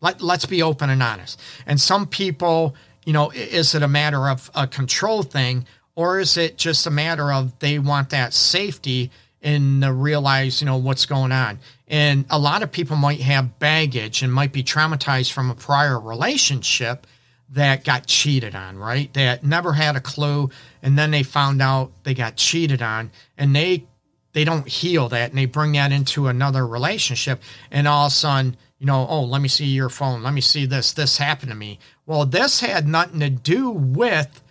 Let, 0.00 0.20
let's 0.20 0.46
be 0.46 0.62
open 0.62 0.90
and 0.90 1.02
honest. 1.02 1.40
And 1.66 1.80
some 1.80 2.06
people, 2.06 2.76
you 3.04 3.12
know, 3.12 3.30
is 3.30 3.74
it 3.74 3.82
a 3.82 3.88
matter 3.88 4.28
of 4.28 4.48
a 4.54 4.68
control 4.68 5.24
thing 5.24 5.66
or 5.96 6.20
is 6.20 6.36
it 6.36 6.56
just 6.56 6.86
a 6.86 6.90
matter 6.90 7.32
of 7.32 7.58
they 7.58 7.80
want 7.80 8.10
that 8.10 8.32
safety 8.32 9.10
and 9.44 10.02
realize, 10.02 10.60
you 10.60 10.66
know, 10.66 10.78
what's 10.78 11.06
going 11.06 11.30
on. 11.30 11.60
And 11.86 12.24
a 12.30 12.38
lot 12.38 12.62
of 12.62 12.72
people 12.72 12.96
might 12.96 13.20
have 13.20 13.58
baggage 13.58 14.22
and 14.22 14.32
might 14.32 14.52
be 14.52 14.64
traumatized 14.64 15.32
from 15.32 15.50
a 15.50 15.54
prior 15.54 16.00
relationship 16.00 17.06
that 17.50 17.84
got 17.84 18.06
cheated 18.06 18.54
on, 18.54 18.78
right? 18.78 19.12
That 19.14 19.44
never 19.44 19.74
had 19.74 19.96
a 19.96 20.00
clue 20.00 20.50
and 20.82 20.98
then 20.98 21.10
they 21.10 21.22
found 21.22 21.60
out 21.60 21.92
they 22.04 22.14
got 22.14 22.36
cheated 22.36 22.82
on 22.82 23.10
and 23.36 23.54
they 23.54 23.84
they 24.32 24.44
don't 24.44 24.66
heal 24.66 25.08
that 25.10 25.30
and 25.30 25.38
they 25.38 25.46
bring 25.46 25.72
that 25.72 25.92
into 25.92 26.26
another 26.26 26.66
relationship 26.66 27.40
and 27.70 27.86
all 27.86 28.06
of 28.06 28.12
a 28.12 28.14
sudden, 28.14 28.56
you 28.78 28.86
know, 28.86 29.06
oh, 29.08 29.22
let 29.22 29.40
me 29.40 29.48
see 29.48 29.66
your 29.66 29.88
phone. 29.88 30.24
Let 30.24 30.34
me 30.34 30.40
see 30.40 30.66
this. 30.66 30.92
This 30.92 31.18
happened 31.18 31.52
to 31.52 31.56
me. 31.56 31.78
Well, 32.06 32.26
this 32.26 32.60
had 32.60 32.88
nothing 32.88 33.20
to 33.20 33.30
do 33.30 33.70
with 33.70 34.42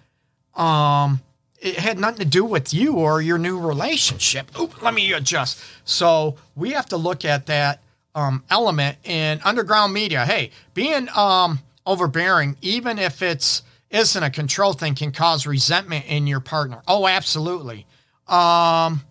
um 0.56 1.22
it 1.64 1.78
had 1.78 1.98
nothing 1.98 2.20
to 2.20 2.26
do 2.26 2.44
with 2.44 2.74
you 2.74 2.96
or 2.96 3.22
your 3.22 3.38
new 3.38 3.58
relationship. 3.58 4.52
Oop, 4.60 4.82
let 4.82 4.94
me 4.94 5.14
adjust. 5.14 5.64
So 5.86 6.36
we 6.56 6.72
have 6.72 6.88
to 6.88 6.98
look 6.98 7.24
at 7.24 7.46
that 7.46 7.82
um, 8.14 8.44
element 8.50 8.98
in 9.06 9.40
underground 9.46 9.94
media. 9.94 10.26
Hey, 10.26 10.52
being 10.74 11.08
um, 11.16 11.60
overbearing, 11.86 12.58
even 12.62 13.00
if 13.00 13.22
it's 13.22 13.64
isn't 13.90 14.24
a 14.24 14.30
control 14.30 14.74
thing, 14.74 14.94
can 14.96 15.14
cause 15.14 15.48
resentment 15.48 16.06
in 16.08 16.28
your 16.28 16.42
partner. 16.42 16.82
Oh, 16.88 17.08
absolutely. 17.08 17.86
Um, 18.28 19.02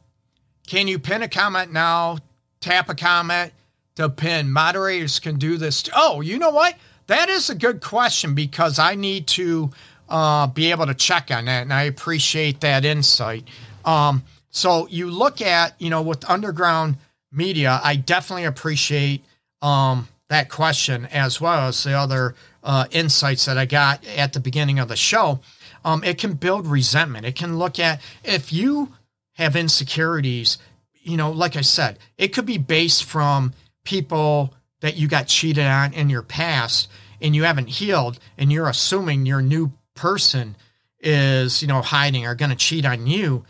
can 0.66 0.88
you 0.88 0.98
pin 0.98 1.22
a 1.22 1.28
comment 1.28 1.72
now? 1.72 2.18
Tap 2.60 2.90
a 2.90 2.94
comment 2.94 3.52
to 3.94 4.10
pin. 4.10 4.50
Moderators 4.50 5.20
can 5.20 5.36
do 5.36 5.56
this. 5.56 5.88
Oh, 5.94 6.20
you 6.20 6.38
know 6.38 6.50
what? 6.50 6.74
That 7.06 7.28
is 7.28 7.48
a 7.48 7.54
good 7.54 7.80
question 7.80 8.34
because 8.34 8.78
I 8.78 8.94
need 8.94 9.26
to 9.28 9.70
uh, 10.12 10.46
be 10.46 10.70
able 10.70 10.86
to 10.86 10.94
check 10.94 11.30
on 11.30 11.46
that. 11.46 11.62
And 11.62 11.72
I 11.72 11.84
appreciate 11.84 12.60
that 12.60 12.84
insight. 12.84 13.48
Um, 13.84 14.22
so 14.50 14.86
you 14.88 15.10
look 15.10 15.40
at, 15.40 15.80
you 15.80 15.88
know, 15.88 16.02
with 16.02 16.28
underground 16.28 16.98
media, 17.32 17.80
I 17.82 17.96
definitely 17.96 18.44
appreciate 18.44 19.24
um, 19.62 20.06
that 20.28 20.50
question 20.50 21.06
as 21.06 21.40
well 21.40 21.66
as 21.66 21.82
the 21.82 21.94
other 21.94 22.34
uh, 22.62 22.84
insights 22.90 23.46
that 23.46 23.56
I 23.56 23.64
got 23.64 24.06
at 24.06 24.34
the 24.34 24.40
beginning 24.40 24.78
of 24.78 24.88
the 24.88 24.96
show. 24.96 25.40
Um, 25.82 26.04
it 26.04 26.18
can 26.18 26.34
build 26.34 26.66
resentment. 26.66 27.24
It 27.24 27.34
can 27.34 27.58
look 27.58 27.78
at 27.78 28.02
if 28.22 28.52
you 28.52 28.92
have 29.36 29.56
insecurities, 29.56 30.58
you 30.92 31.16
know, 31.16 31.32
like 31.32 31.56
I 31.56 31.62
said, 31.62 31.98
it 32.18 32.28
could 32.28 32.46
be 32.46 32.58
based 32.58 33.04
from 33.04 33.54
people 33.82 34.52
that 34.80 34.96
you 34.96 35.08
got 35.08 35.26
cheated 35.26 35.66
on 35.66 35.94
in 35.94 36.10
your 36.10 36.22
past 36.22 36.88
and 37.20 37.34
you 37.34 37.44
haven't 37.44 37.68
healed 37.68 38.18
and 38.36 38.52
you're 38.52 38.68
assuming 38.68 39.24
your 39.24 39.40
new 39.40 39.72
person 39.94 40.56
is, 41.00 41.62
you 41.62 41.68
know, 41.68 41.82
hiding 41.82 42.26
or 42.26 42.34
going 42.34 42.50
to 42.50 42.56
cheat 42.56 42.84
on 42.84 43.06
you, 43.06 43.44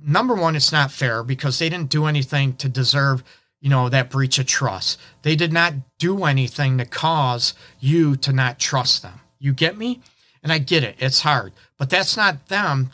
number 0.00 0.34
one, 0.34 0.56
it's 0.56 0.72
not 0.72 0.90
fair 0.90 1.22
because 1.22 1.58
they 1.58 1.68
didn't 1.68 1.90
do 1.90 2.06
anything 2.06 2.54
to 2.56 2.68
deserve, 2.68 3.24
you 3.60 3.70
know, 3.70 3.88
that 3.88 4.10
breach 4.10 4.38
of 4.38 4.46
trust. 4.46 5.00
They 5.22 5.36
did 5.36 5.52
not 5.52 5.74
do 5.98 6.24
anything 6.24 6.78
to 6.78 6.84
cause 6.84 7.54
you 7.80 8.16
to 8.16 8.32
not 8.32 8.58
trust 8.58 9.02
them. 9.02 9.20
You 9.38 9.52
get 9.52 9.76
me? 9.76 10.00
And 10.42 10.52
I 10.52 10.58
get 10.58 10.84
it. 10.84 10.96
It's 10.98 11.20
hard, 11.20 11.52
but 11.78 11.88
that's 11.88 12.16
not 12.16 12.48
them 12.48 12.90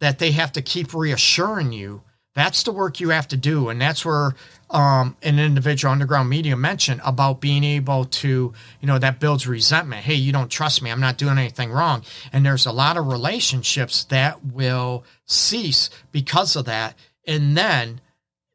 that 0.00 0.18
they 0.18 0.32
have 0.32 0.52
to 0.52 0.62
keep 0.62 0.94
reassuring 0.94 1.72
you. 1.72 2.02
That's 2.36 2.64
the 2.64 2.70
work 2.70 3.00
you 3.00 3.08
have 3.08 3.26
to 3.28 3.36
do. 3.36 3.70
And 3.70 3.80
that's 3.80 4.04
where 4.04 4.34
um, 4.68 5.16
an 5.22 5.38
individual 5.38 5.90
underground 5.90 6.28
media 6.28 6.54
mentioned 6.54 7.00
about 7.02 7.40
being 7.40 7.64
able 7.64 8.04
to, 8.04 8.52
you 8.80 8.86
know, 8.86 8.98
that 8.98 9.20
builds 9.20 9.46
resentment. 9.46 10.02
Hey, 10.02 10.16
you 10.16 10.32
don't 10.32 10.50
trust 10.50 10.82
me. 10.82 10.90
I'm 10.90 11.00
not 11.00 11.16
doing 11.16 11.38
anything 11.38 11.72
wrong. 11.72 12.04
And 12.34 12.44
there's 12.44 12.66
a 12.66 12.72
lot 12.72 12.98
of 12.98 13.06
relationships 13.06 14.04
that 14.04 14.44
will 14.44 15.02
cease 15.24 15.88
because 16.12 16.56
of 16.56 16.66
that. 16.66 16.94
And 17.26 17.56
then 17.56 18.02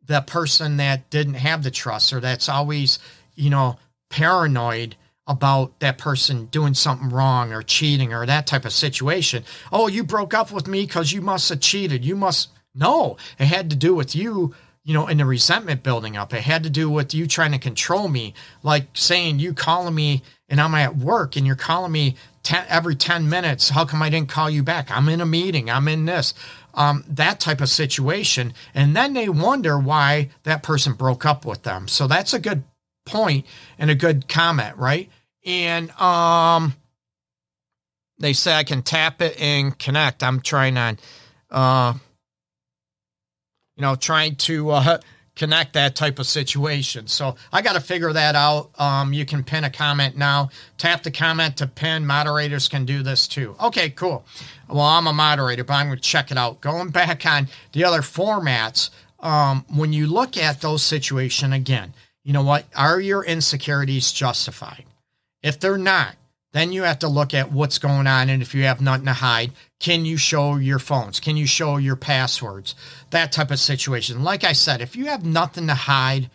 the 0.05 0.21
person 0.21 0.77
that 0.77 1.09
didn't 1.09 1.33
have 1.33 1.63
the 1.63 1.71
trust 1.71 2.13
or 2.13 2.19
that's 2.19 2.49
always, 2.49 2.99
you 3.33 3.49
know, 3.49 3.79
paranoid 4.11 4.95
about 5.25 5.79
that 5.79 5.97
person 5.97 6.45
doing 6.45 6.75
something 6.75 7.09
wrong 7.09 7.51
or 7.51 7.63
cheating 7.63 8.13
or 8.13 8.27
that 8.27 8.45
type 8.45 8.65
of 8.65 8.73
situation. 8.73 9.43
Oh, 9.71 9.87
you 9.87 10.03
broke 10.03 10.35
up 10.35 10.51
with 10.51 10.67
me 10.67 10.85
because 10.85 11.13
you 11.13 11.21
must 11.21 11.49
have 11.49 11.61
cheated. 11.61 12.05
You 12.05 12.15
must. 12.15 12.49
No, 12.73 13.17
it 13.37 13.45
had 13.45 13.69
to 13.69 13.75
do 13.75 13.93
with 13.93 14.15
you 14.15 14.53
you 14.83 14.93
know, 14.95 15.07
and 15.07 15.19
the 15.19 15.25
resentment 15.25 15.83
building 15.83 16.17
up. 16.17 16.33
It 16.33 16.41
had 16.41 16.63
to 16.63 16.69
do 16.69 16.89
with 16.89 17.13
you 17.13 17.27
trying 17.27 17.51
to 17.51 17.59
control 17.59 18.07
me, 18.07 18.33
like 18.63 18.87
saying 18.93 19.39
you 19.39 19.53
calling 19.53 19.93
me 19.93 20.23
and 20.49 20.59
I'm 20.59 20.73
at 20.73 20.97
work 20.97 21.35
and 21.35 21.45
you're 21.45 21.55
calling 21.55 21.91
me 21.91 22.15
ten, 22.43 22.65
every 22.67 22.95
10 22.95 23.29
minutes. 23.29 23.69
How 23.69 23.85
come 23.85 24.01
I 24.01 24.09
didn't 24.09 24.29
call 24.29 24.49
you 24.49 24.63
back? 24.63 24.89
I'm 24.89 25.07
in 25.09 25.21
a 25.21 25.25
meeting. 25.25 25.69
I'm 25.69 25.87
in 25.87 26.05
this. 26.05 26.33
Um, 26.73 27.03
that 27.09 27.39
type 27.39 27.61
of 27.61 27.69
situation. 27.69 28.53
And 28.73 28.95
then 28.95 29.13
they 29.13 29.29
wonder 29.29 29.77
why 29.77 30.29
that 30.43 30.63
person 30.63 30.93
broke 30.93 31.25
up 31.25 31.45
with 31.45 31.63
them. 31.63 31.87
So 31.87 32.07
that's 32.07 32.33
a 32.33 32.39
good 32.39 32.63
point 33.05 33.45
and 33.77 33.91
a 33.91 33.95
good 33.95 34.27
comment, 34.27 34.77
right? 34.77 35.09
And 35.45 35.91
um, 35.91 36.75
they 38.17 38.33
say 38.33 38.53
I 38.53 38.63
can 38.63 38.81
tap 38.81 39.21
it 39.21 39.39
and 39.39 39.77
connect. 39.77 40.23
I'm 40.23 40.41
trying 40.41 40.77
on. 40.77 40.97
Uh, 41.49 41.93
you 43.81 43.87
know, 43.87 43.95
trying 43.95 44.35
to 44.35 44.69
uh, 44.69 44.99
connect 45.35 45.73
that 45.73 45.95
type 45.95 46.19
of 46.19 46.27
situation. 46.27 47.07
So 47.07 47.35
I 47.51 47.63
got 47.63 47.73
to 47.73 47.79
figure 47.79 48.13
that 48.13 48.35
out. 48.35 48.69
Um, 48.79 49.11
you 49.11 49.25
can 49.25 49.43
pin 49.43 49.63
a 49.63 49.71
comment 49.71 50.15
now. 50.15 50.51
Tap 50.77 51.01
the 51.01 51.09
comment 51.09 51.57
to 51.57 51.65
pin. 51.65 52.05
Moderators 52.05 52.67
can 52.67 52.85
do 52.85 53.01
this 53.01 53.27
too. 53.27 53.55
Okay, 53.59 53.89
cool. 53.89 54.23
Well, 54.69 54.81
I'm 54.81 55.07
a 55.07 55.13
moderator, 55.13 55.63
but 55.63 55.73
I'm 55.73 55.87
going 55.87 55.97
to 55.97 56.03
check 56.03 56.29
it 56.29 56.37
out. 56.37 56.61
Going 56.61 56.89
back 56.91 57.25
on 57.25 57.47
the 57.71 57.83
other 57.83 58.01
formats, 58.01 58.91
um, 59.19 59.65
when 59.73 59.93
you 59.93 60.05
look 60.05 60.37
at 60.37 60.61
those 60.61 60.83
situations 60.83 61.55
again, 61.55 61.95
you 62.23 62.33
know 62.33 62.43
what? 62.43 62.65
Are 62.75 62.99
your 62.99 63.25
insecurities 63.25 64.11
justified? 64.11 64.85
If 65.41 65.59
they're 65.59 65.79
not, 65.79 66.17
then 66.53 66.71
you 66.71 66.83
have 66.83 66.99
to 66.99 67.07
look 67.07 67.33
at 67.33 67.51
what's 67.51 67.77
going 67.77 68.07
on. 68.07 68.29
And 68.29 68.41
if 68.41 68.53
you 68.53 68.63
have 68.63 68.81
nothing 68.81 69.05
to 69.05 69.13
hide, 69.13 69.51
can 69.79 70.05
you 70.05 70.17
show 70.17 70.57
your 70.57 70.79
phones? 70.79 71.19
Can 71.19 71.37
you 71.37 71.47
show 71.47 71.77
your 71.77 71.95
passwords? 71.95 72.75
That 73.11 73.31
type 73.31 73.51
of 73.51 73.59
situation. 73.59 74.23
Like 74.23 74.43
I 74.43 74.53
said, 74.53 74.81
if 74.81 74.95
you 74.95 75.05
have 75.05 75.25
nothing 75.25 75.67
to 75.67 75.73
hide, 75.73 76.29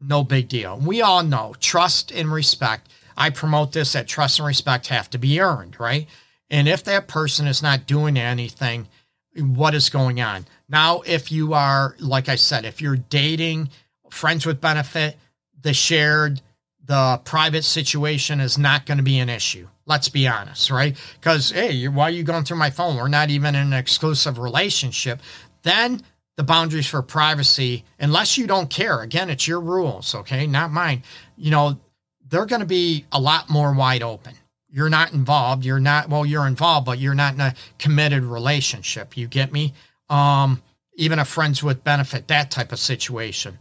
no 0.00 0.24
big 0.24 0.48
deal. 0.48 0.78
We 0.78 1.00
all 1.00 1.22
know 1.22 1.54
trust 1.60 2.10
and 2.10 2.32
respect. 2.32 2.90
I 3.16 3.30
promote 3.30 3.72
this 3.72 3.92
that 3.92 4.08
trust 4.08 4.40
and 4.40 4.46
respect 4.46 4.88
have 4.88 5.08
to 5.10 5.18
be 5.18 5.40
earned, 5.40 5.78
right? 5.78 6.08
And 6.50 6.68
if 6.68 6.84
that 6.84 7.08
person 7.08 7.46
is 7.46 7.62
not 7.62 7.86
doing 7.86 8.16
anything, 8.16 8.88
what 9.36 9.74
is 9.74 9.90
going 9.90 10.20
on? 10.20 10.46
Now, 10.68 11.02
if 11.02 11.30
you 11.32 11.54
are, 11.54 11.96
like 12.00 12.28
I 12.28 12.36
said, 12.36 12.64
if 12.64 12.80
you're 12.80 12.96
dating, 12.96 13.70
friends 14.10 14.46
with 14.46 14.60
benefit, 14.60 15.16
the 15.60 15.74
shared 15.74 16.42
the 16.86 17.20
private 17.24 17.64
situation 17.64 18.40
is 18.40 18.58
not 18.58 18.86
going 18.86 18.98
to 18.98 19.04
be 19.04 19.18
an 19.18 19.28
issue. 19.28 19.68
Let's 19.86 20.08
be 20.08 20.28
honest, 20.28 20.70
right? 20.70 20.96
Because, 21.14 21.50
hey, 21.50 21.88
why 21.88 22.04
are 22.04 22.10
you 22.10 22.22
going 22.22 22.44
through 22.44 22.58
my 22.58 22.70
phone? 22.70 22.96
We're 22.96 23.08
not 23.08 23.30
even 23.30 23.54
in 23.54 23.68
an 23.68 23.72
exclusive 23.72 24.38
relationship. 24.38 25.20
Then 25.62 26.02
the 26.36 26.42
boundaries 26.42 26.86
for 26.86 27.02
privacy, 27.02 27.84
unless 27.98 28.36
you 28.36 28.46
don't 28.46 28.70
care, 28.70 29.00
again, 29.00 29.30
it's 29.30 29.46
your 29.46 29.60
rules, 29.60 30.14
okay? 30.14 30.46
Not 30.46 30.72
mine. 30.72 31.02
You 31.36 31.50
know, 31.50 31.80
they're 32.28 32.46
going 32.46 32.60
to 32.60 32.66
be 32.66 33.04
a 33.12 33.20
lot 33.20 33.50
more 33.50 33.72
wide 33.72 34.02
open. 34.02 34.34
You're 34.68 34.90
not 34.90 35.12
involved. 35.12 35.64
You're 35.64 35.80
not, 35.80 36.08
well, 36.08 36.26
you're 36.26 36.46
involved, 36.46 36.86
but 36.86 36.98
you're 36.98 37.14
not 37.14 37.34
in 37.34 37.40
a 37.40 37.54
committed 37.78 38.24
relationship. 38.24 39.16
You 39.16 39.28
get 39.28 39.52
me? 39.52 39.74
Um, 40.10 40.62
even 40.96 41.18
a 41.18 41.24
friends 41.24 41.62
with 41.62 41.84
benefit, 41.84 42.28
that 42.28 42.50
type 42.50 42.72
of 42.72 42.78
situation. 42.78 43.58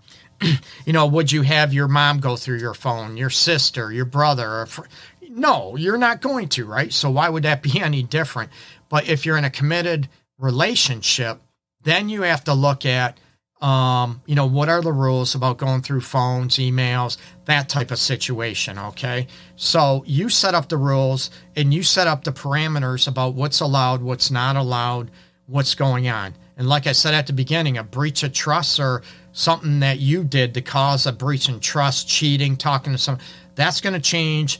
you 0.85 0.93
know, 0.93 1.05
would 1.07 1.31
you 1.31 1.41
have 1.41 1.73
your 1.73 1.88
mom 1.88 2.19
go 2.19 2.35
through 2.35 2.59
your 2.59 2.73
phone, 2.73 3.17
your 3.17 3.29
sister, 3.29 3.91
your 3.91 4.05
brother? 4.05 4.65
Fr- 4.65 4.85
no, 5.29 5.75
you're 5.75 5.97
not 5.97 6.21
going 6.21 6.50
to, 6.50 6.65
right? 6.65 6.93
So 6.93 7.09
why 7.09 7.29
would 7.29 7.43
that 7.43 7.63
be 7.63 7.79
any 7.81 8.03
different? 8.03 8.51
But 8.89 9.07
if 9.09 9.25
you're 9.25 9.38
in 9.38 9.45
a 9.45 9.50
committed 9.50 10.07
relationship, 10.38 11.41
then 11.83 12.09
you 12.09 12.21
have 12.21 12.43
to 12.45 12.53
look 12.53 12.85
at, 12.85 13.17
um, 13.62 14.21
you 14.25 14.35
know, 14.35 14.45
what 14.45 14.69
are 14.69 14.81
the 14.81 14.91
rules 14.91 15.35
about 15.35 15.57
going 15.57 15.81
through 15.81 16.01
phones, 16.01 16.57
emails, 16.57 17.17
that 17.45 17.69
type 17.69 17.91
of 17.91 18.00
situation. 18.00 18.77
Okay. 18.77 19.27
So 19.55 20.03
you 20.05 20.29
set 20.29 20.53
up 20.53 20.69
the 20.69 20.77
rules 20.77 21.29
and 21.55 21.73
you 21.73 21.83
set 21.83 22.07
up 22.07 22.23
the 22.23 22.31
parameters 22.31 23.07
about 23.07 23.35
what's 23.35 23.59
allowed, 23.59 24.01
what's 24.01 24.31
not 24.31 24.55
allowed, 24.55 25.12
what's 25.47 25.75
going 25.75 26.07
on. 26.07 26.35
And 26.57 26.69
like 26.69 26.88
I 26.88 26.91
said 26.91 27.13
at 27.13 27.27
the 27.27 27.33
beginning, 27.33 27.77
a 27.77 27.83
breach 27.83 28.24
of 28.24 28.33
trust 28.33 28.79
or 28.79 29.01
something 29.31 29.79
that 29.79 30.00
you 30.00 30.24
did 30.24 30.53
to 30.53 30.62
cause 30.62 31.05
a 31.05 31.12
breach 31.12 31.50
in 31.50 31.60
trust, 31.60 32.07
cheating, 32.07 32.55
talking 32.55 32.93
to 32.93 33.00
someone, 33.00 33.24
that's 33.55 33.81
going 33.81 33.93
to 33.93 34.00
change 34.00 34.60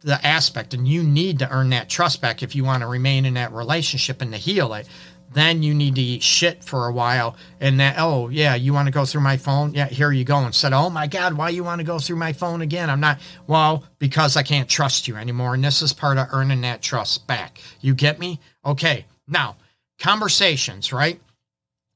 the 0.00 0.24
aspect. 0.26 0.74
And 0.74 0.86
you 0.86 1.02
need 1.02 1.38
to 1.38 1.50
earn 1.50 1.70
that 1.70 1.88
trust 1.88 2.20
back 2.20 2.42
if 2.42 2.54
you 2.54 2.64
want 2.64 2.82
to 2.82 2.86
remain 2.86 3.24
in 3.24 3.34
that 3.34 3.52
relationship 3.52 4.20
and 4.20 4.32
to 4.32 4.38
heal 4.38 4.74
it. 4.74 4.88
Then 5.32 5.62
you 5.62 5.72
need 5.72 5.94
to 5.94 6.00
eat 6.02 6.22
shit 6.22 6.62
for 6.62 6.86
a 6.88 6.92
while. 6.92 7.36
And 7.58 7.80
that, 7.80 7.96
oh, 7.98 8.28
yeah, 8.28 8.54
you 8.54 8.74
want 8.74 8.88
to 8.88 8.92
go 8.92 9.06
through 9.06 9.22
my 9.22 9.38
phone? 9.38 9.72
Yeah, 9.72 9.88
here 9.88 10.12
you 10.12 10.24
go. 10.24 10.38
Instead, 10.40 10.74
oh 10.74 10.90
my 10.90 11.06
God, 11.06 11.32
why 11.32 11.48
you 11.48 11.64
want 11.64 11.78
to 11.78 11.86
go 11.86 11.98
through 11.98 12.16
my 12.16 12.34
phone 12.34 12.60
again? 12.60 12.90
I'm 12.90 13.00
not, 13.00 13.18
well, 13.46 13.84
because 13.98 14.36
I 14.36 14.42
can't 14.42 14.68
trust 14.68 15.08
you 15.08 15.16
anymore. 15.16 15.54
And 15.54 15.64
this 15.64 15.80
is 15.80 15.94
part 15.94 16.18
of 16.18 16.28
earning 16.32 16.60
that 16.62 16.82
trust 16.82 17.26
back. 17.26 17.62
You 17.80 17.94
get 17.94 18.18
me? 18.18 18.40
Okay. 18.66 19.06
Now, 19.26 19.56
conversations, 20.02 20.92
right? 20.92 21.20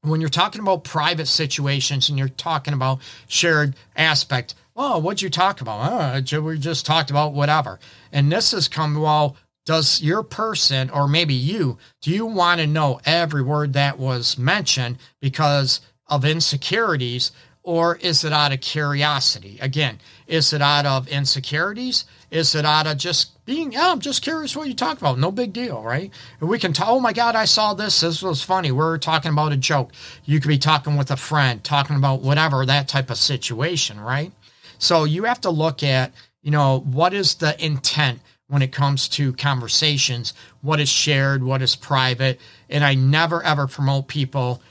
when 0.09 0.21
you're 0.21 0.29
talking 0.29 0.61
about 0.61 0.83
private 0.83 1.27
situations 1.27 2.09
and 2.09 2.17
you're 2.17 2.29
talking 2.29 2.73
about 2.73 2.99
shared 3.27 3.75
aspect, 3.95 4.55
well, 4.75 5.01
what'd 5.01 5.21
you 5.21 5.29
talk 5.29 5.61
about? 5.61 6.23
Oh, 6.33 6.41
we 6.41 6.57
just 6.57 6.85
talked 6.85 7.09
about 7.09 7.33
whatever. 7.33 7.79
And 8.11 8.31
this 8.31 8.51
has 8.51 8.67
come, 8.67 8.99
well, 8.99 9.35
does 9.65 10.01
your 10.01 10.23
person 10.23 10.89
or 10.89 11.07
maybe 11.07 11.33
you, 11.33 11.77
do 12.01 12.11
you 12.11 12.25
want 12.25 12.61
to 12.61 12.67
know 12.67 13.01
every 13.05 13.41
word 13.41 13.73
that 13.73 13.99
was 13.99 14.37
mentioned 14.37 14.97
because 15.19 15.81
of 16.07 16.23
insecurities 16.23 17.31
or 17.63 17.97
is 17.97 18.23
it 18.23 18.31
out 18.31 18.53
of 18.53 18.61
curiosity? 18.61 19.57
Again, 19.59 19.99
is 20.25 20.53
it 20.53 20.61
out 20.61 20.85
of 20.85 21.07
insecurities? 21.09 22.05
Is 22.29 22.55
it 22.55 22.65
out 22.65 22.87
of 22.87 22.97
just 22.97 23.43
being, 23.45 23.71
yeah, 23.71 23.91
I'm 23.91 24.01
just 24.01 24.21
curious 24.21 24.55
what 24.55 24.67
you 24.67 24.73
talk 24.73 24.97
about. 24.97 25.17
No 25.17 25.31
big 25.31 25.53
deal, 25.53 25.81
right? 25.81 26.11
we 26.41 26.59
can 26.59 26.73
talk, 26.73 26.89
oh 26.89 26.99
my 26.99 27.13
God, 27.13 27.35
I 27.35 27.45
saw 27.45 27.73
this. 27.73 28.01
This 28.01 28.21
was 28.21 28.41
funny. 28.41 28.71
We 28.71 28.83
are 28.83 28.97
talking 28.97 29.31
about 29.31 29.53
a 29.53 29.57
joke. 29.57 29.93
You 30.25 30.41
could 30.41 30.49
be 30.49 30.57
talking 30.57 30.97
with 30.97 31.09
a 31.09 31.17
friend, 31.17 31.63
talking 31.63 31.95
about 31.95 32.21
whatever, 32.21 32.65
that 32.65 32.89
type 32.89 33.09
of 33.09 33.17
situation, 33.17 33.99
right? 33.99 34.33
So 34.79 35.05
you 35.05 35.23
have 35.23 35.41
to 35.41 35.49
look 35.49 35.81
at, 35.81 36.11
you 36.43 36.51
know, 36.51 36.79
what 36.79 37.13
is 37.13 37.35
the 37.35 37.63
intent 37.63 38.19
when 38.49 38.61
it 38.61 38.73
comes 38.73 39.07
to 39.09 39.33
conversations? 39.33 40.33
What 40.61 40.81
is 40.81 40.89
shared? 40.89 41.43
What 41.43 41.61
is 41.61 41.75
private? 41.75 42.39
And 42.69 42.83
I 42.83 42.95
never 42.95 43.41
ever 43.43 43.67
promote 43.67 44.07
people 44.07 44.61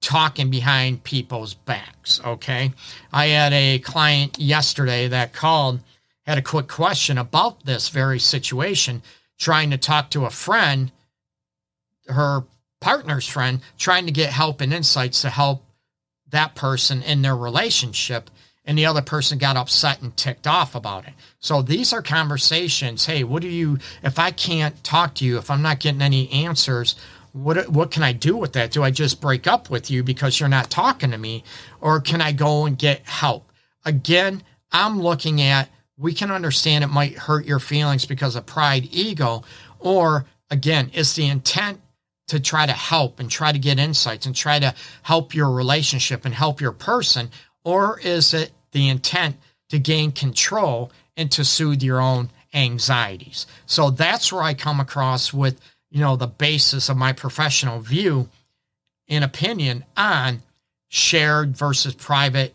talking 0.00 0.50
behind 0.50 1.02
people's 1.02 1.54
backs, 1.54 2.20
okay? 2.24 2.72
I 3.12 3.26
had 3.26 3.52
a 3.52 3.78
client 3.78 4.38
yesterday 4.38 5.08
that 5.08 5.32
called 5.32 5.80
had 6.26 6.38
a 6.38 6.42
quick 6.42 6.68
question 6.68 7.18
about 7.18 7.64
this 7.64 7.88
very 7.88 8.18
situation, 8.18 9.02
trying 9.38 9.70
to 9.70 9.78
talk 9.78 10.10
to 10.10 10.24
a 10.24 10.30
friend, 10.30 10.90
her 12.08 12.44
partner's 12.80 13.28
friend, 13.28 13.60
trying 13.78 14.06
to 14.06 14.12
get 14.12 14.30
help 14.30 14.60
and 14.60 14.72
insights 14.72 15.22
to 15.22 15.30
help 15.30 15.64
that 16.30 16.54
person 16.54 17.02
in 17.02 17.22
their 17.22 17.36
relationship. 17.36 18.30
And 18.64 18.78
the 18.78 18.86
other 18.86 19.02
person 19.02 19.36
got 19.36 19.58
upset 19.58 20.00
and 20.00 20.16
ticked 20.16 20.46
off 20.46 20.74
about 20.74 21.06
it. 21.06 21.12
So 21.38 21.60
these 21.60 21.92
are 21.92 22.00
conversations. 22.00 23.04
Hey, 23.04 23.22
what 23.22 23.42
do 23.42 23.48
you, 23.48 23.78
if 24.02 24.18
I 24.18 24.30
can't 24.30 24.82
talk 24.82 25.14
to 25.16 25.24
you, 25.24 25.36
if 25.36 25.50
I'm 25.50 25.60
not 25.60 25.80
getting 25.80 26.00
any 26.00 26.30
answers, 26.30 26.96
what, 27.32 27.68
what 27.68 27.90
can 27.90 28.02
I 28.02 28.12
do 28.12 28.36
with 28.36 28.54
that? 28.54 28.70
Do 28.70 28.82
I 28.82 28.90
just 28.90 29.20
break 29.20 29.46
up 29.46 29.68
with 29.68 29.90
you 29.90 30.02
because 30.02 30.40
you're 30.40 30.48
not 30.48 30.70
talking 30.70 31.10
to 31.10 31.18
me? 31.18 31.44
Or 31.80 32.00
can 32.00 32.22
I 32.22 32.32
go 32.32 32.64
and 32.64 32.78
get 32.78 33.06
help? 33.06 33.52
Again, 33.84 34.42
I'm 34.72 35.00
looking 35.00 35.42
at 35.42 35.68
we 35.96 36.12
can 36.12 36.30
understand 36.30 36.84
it 36.84 36.88
might 36.88 37.16
hurt 37.16 37.46
your 37.46 37.60
feelings 37.60 38.04
because 38.06 38.36
of 38.36 38.46
pride, 38.46 38.88
ego, 38.90 39.42
or 39.78 40.26
again, 40.50 40.90
it's 40.92 41.14
the 41.14 41.26
intent 41.26 41.80
to 42.28 42.40
try 42.40 42.66
to 42.66 42.72
help 42.72 43.20
and 43.20 43.30
try 43.30 43.52
to 43.52 43.58
get 43.58 43.78
insights 43.78 44.26
and 44.26 44.34
try 44.34 44.58
to 44.58 44.74
help 45.02 45.34
your 45.34 45.50
relationship 45.50 46.24
and 46.24 46.34
help 46.34 46.60
your 46.60 46.72
person, 46.72 47.30
or 47.64 48.00
is 48.00 48.34
it 48.34 48.52
the 48.72 48.88
intent 48.88 49.36
to 49.68 49.78
gain 49.78 50.10
control 50.10 50.90
and 51.16 51.30
to 51.30 51.44
soothe 51.44 51.82
your 51.82 52.00
own 52.00 52.30
anxieties? 52.52 53.46
So 53.66 53.90
that's 53.90 54.32
where 54.32 54.42
I 54.42 54.54
come 54.54 54.80
across 54.80 55.32
with, 55.32 55.60
you 55.90 56.00
know, 56.00 56.16
the 56.16 56.26
basis 56.26 56.88
of 56.88 56.96
my 56.96 57.12
professional 57.12 57.80
view 57.80 58.28
and 59.08 59.22
opinion 59.22 59.84
on 59.96 60.42
shared 60.88 61.56
versus 61.56 61.94
private 61.94 62.54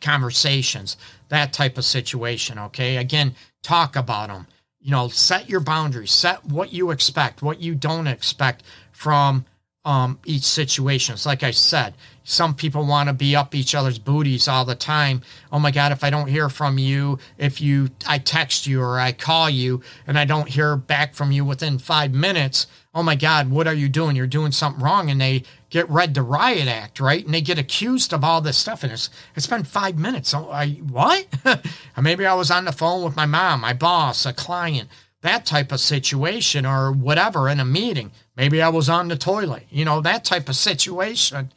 conversations 0.00 0.96
that 1.32 1.54
type 1.54 1.78
of 1.78 1.84
situation. 1.84 2.58
Okay. 2.58 2.98
Again, 2.98 3.34
talk 3.62 3.96
about 3.96 4.28
them. 4.28 4.46
You 4.80 4.90
know, 4.90 5.08
set 5.08 5.48
your 5.48 5.60
boundaries, 5.60 6.10
set 6.10 6.44
what 6.44 6.74
you 6.74 6.90
expect, 6.90 7.40
what 7.40 7.58
you 7.58 7.74
don't 7.74 8.06
expect 8.06 8.62
from 8.90 9.46
um, 9.82 10.18
each 10.26 10.42
situation. 10.42 11.14
It's 11.14 11.24
like 11.24 11.42
I 11.42 11.50
said, 11.50 11.94
some 12.22 12.54
people 12.54 12.84
want 12.84 13.08
to 13.08 13.14
be 13.14 13.34
up 13.34 13.54
each 13.54 13.74
other's 13.74 13.98
booties 13.98 14.46
all 14.46 14.66
the 14.66 14.74
time. 14.74 15.22
Oh 15.50 15.58
my 15.58 15.70
God, 15.70 15.90
if 15.90 16.04
I 16.04 16.10
don't 16.10 16.28
hear 16.28 16.50
from 16.50 16.76
you, 16.76 17.18
if 17.38 17.62
you, 17.62 17.88
I 18.06 18.18
text 18.18 18.66
you 18.66 18.82
or 18.82 19.00
I 19.00 19.12
call 19.12 19.48
you 19.48 19.80
and 20.06 20.18
I 20.18 20.26
don't 20.26 20.48
hear 20.48 20.76
back 20.76 21.14
from 21.14 21.32
you 21.32 21.46
within 21.46 21.78
five 21.78 22.12
minutes, 22.12 22.66
oh 22.94 23.02
my 23.02 23.16
God, 23.16 23.50
what 23.50 23.66
are 23.66 23.74
you 23.74 23.88
doing? 23.88 24.16
You're 24.16 24.26
doing 24.26 24.52
something 24.52 24.84
wrong. 24.84 25.08
And 25.08 25.20
they 25.20 25.44
get 25.72 25.88
read 25.88 26.12
the 26.12 26.22
riot 26.22 26.68
act, 26.68 27.00
right? 27.00 27.24
And 27.24 27.32
they 27.32 27.40
get 27.40 27.58
accused 27.58 28.12
of 28.12 28.22
all 28.22 28.42
this 28.42 28.58
stuff. 28.58 28.82
And 28.82 28.92
it's, 28.92 29.08
it's 29.34 29.46
been 29.46 29.64
five 29.64 29.98
minutes. 29.98 30.28
So 30.28 30.50
I, 30.50 30.68
what? 30.74 31.26
Maybe 32.00 32.26
I 32.26 32.34
was 32.34 32.50
on 32.50 32.66
the 32.66 32.72
phone 32.72 33.02
with 33.02 33.16
my 33.16 33.24
mom, 33.24 33.62
my 33.62 33.72
boss, 33.72 34.26
a 34.26 34.34
client, 34.34 34.90
that 35.22 35.46
type 35.46 35.72
of 35.72 35.80
situation 35.80 36.66
or 36.66 36.92
whatever 36.92 37.48
in 37.48 37.58
a 37.58 37.64
meeting. 37.64 38.12
Maybe 38.36 38.60
I 38.60 38.68
was 38.68 38.90
on 38.90 39.08
the 39.08 39.16
toilet, 39.16 39.64
you 39.70 39.86
know, 39.86 40.02
that 40.02 40.24
type 40.24 40.50
of 40.50 40.56
situation. 40.56 41.50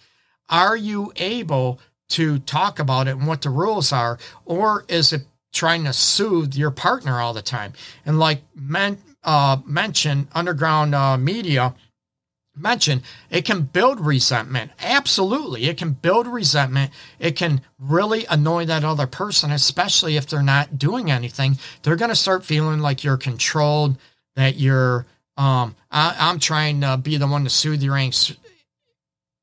Are 0.49 0.77
you 0.77 1.11
able 1.17 1.81
to 2.09 2.39
talk 2.39 2.79
about 2.79 3.09
it 3.09 3.17
and 3.17 3.27
what 3.27 3.41
the 3.41 3.49
rules 3.49 3.91
are? 3.91 4.17
Or 4.45 4.85
is 4.87 5.11
it 5.11 5.23
trying 5.51 5.83
to 5.83 5.93
soothe 5.93 6.55
your 6.55 6.71
partner 6.71 7.19
all 7.19 7.33
the 7.33 7.41
time? 7.41 7.73
And 8.05 8.17
like 8.17 8.43
men, 8.55 8.97
uh, 9.25 9.57
mentioned, 9.65 10.27
underground 10.33 10.95
uh, 10.95 11.17
media, 11.17 11.73
mentioned, 12.55 13.01
it 13.29 13.45
can 13.45 13.63
build 13.63 13.99
resentment. 13.99 14.71
Absolutely. 14.79 15.65
It 15.65 15.77
can 15.77 15.91
build 15.91 16.27
resentment. 16.27 16.91
It 17.19 17.35
can 17.35 17.61
really 17.79 18.25
annoy 18.29 18.65
that 18.65 18.83
other 18.83 19.07
person, 19.07 19.51
especially 19.51 20.17
if 20.17 20.27
they're 20.27 20.41
not 20.41 20.77
doing 20.77 21.11
anything. 21.11 21.57
They're 21.83 21.95
going 21.95 22.09
to 22.09 22.15
start 22.15 22.45
feeling 22.45 22.79
like 22.79 23.03
you're 23.03 23.17
controlled, 23.17 23.97
that 24.35 24.55
you're, 24.55 25.05
um, 25.37 25.75
I, 25.91 26.29
am 26.29 26.39
trying 26.39 26.81
to 26.81 26.97
be 26.97 27.17
the 27.17 27.27
one 27.27 27.43
to 27.43 27.49
soothe 27.49 27.83
your 27.83 27.97
anxiety. 27.97 28.39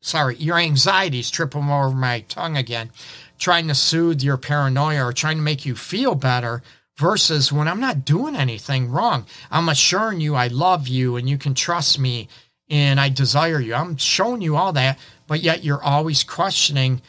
Sorry, 0.04 0.34
your 0.36 0.58
anxieties, 0.58 1.30
tripping 1.30 1.70
over 1.70 1.90
my 1.90 2.20
tongue 2.28 2.56
again, 2.56 2.90
trying 3.38 3.68
to 3.68 3.74
soothe 3.74 4.20
your 4.20 4.36
paranoia 4.36 5.04
or 5.04 5.12
trying 5.12 5.36
to 5.36 5.42
make 5.42 5.64
you 5.64 5.76
feel 5.76 6.16
better 6.16 6.60
versus 6.96 7.52
when 7.52 7.68
I'm 7.68 7.80
not 7.80 8.04
doing 8.04 8.36
anything 8.36 8.90
wrong. 8.90 9.26
I'm 9.50 9.68
assuring 9.68 10.20
you 10.20 10.34
I 10.34 10.48
love 10.48 10.88
you 10.88 11.16
and 11.16 11.28
you 11.28 11.38
can 11.38 11.54
trust 11.54 11.98
me 11.98 12.28
and 12.68 13.00
I 13.00 13.08
desire 13.08 13.60
you. 13.60 13.74
I'm 13.74 13.96
showing 13.96 14.42
you 14.42 14.56
all 14.56 14.72
that, 14.72 14.98
but 15.26 15.40
yet 15.40 15.64
you're 15.64 15.82
always 15.82 16.24
questioning 16.24 17.02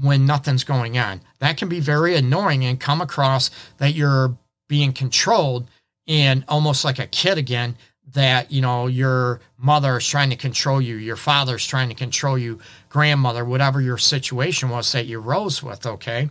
when 0.00 0.26
nothing's 0.26 0.64
going 0.64 0.98
on. 0.98 1.22
That 1.38 1.56
can 1.56 1.68
be 1.68 1.80
very 1.80 2.16
annoying 2.16 2.64
and 2.64 2.78
come 2.78 3.00
across 3.00 3.50
that 3.78 3.94
you're 3.94 4.36
being 4.68 4.92
controlled 4.92 5.68
and 6.06 6.44
almost 6.48 6.84
like 6.84 6.98
a 6.98 7.06
kid 7.06 7.38
again 7.38 7.76
that 8.12 8.52
you 8.52 8.60
know 8.60 8.86
your 8.86 9.40
mother 9.58 9.96
is 9.96 10.06
trying 10.06 10.30
to 10.30 10.36
control 10.36 10.80
you 10.80 10.96
your 10.96 11.16
father's 11.16 11.66
trying 11.66 11.88
to 11.88 11.94
control 11.94 12.38
you 12.38 12.58
grandmother 12.88 13.44
whatever 13.44 13.80
your 13.80 13.98
situation 13.98 14.68
was 14.68 14.92
that 14.92 15.06
you 15.06 15.18
rose 15.18 15.62
with 15.62 15.84
okay 15.86 16.28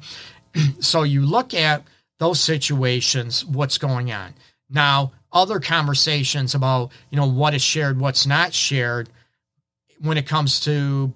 so 0.80 1.04
you 1.04 1.26
look 1.26 1.54
at 1.54 1.84
those 2.20 2.40
situations 2.40 3.44
what's 3.46 3.78
going 3.78 4.12
on 4.12 4.34
now 4.70 5.12
other 5.36 5.60
conversations 5.60 6.56
about 6.56 6.92
you 7.12 7.18
know 7.18 7.30
what 7.30 7.54
is 7.54 7.62
shared 7.62 8.00
what's 8.00 8.26
not 8.26 8.54
shared 8.54 9.10
when 10.02 10.18
it 10.18 10.26
comes 10.26 10.60
to 10.62 11.14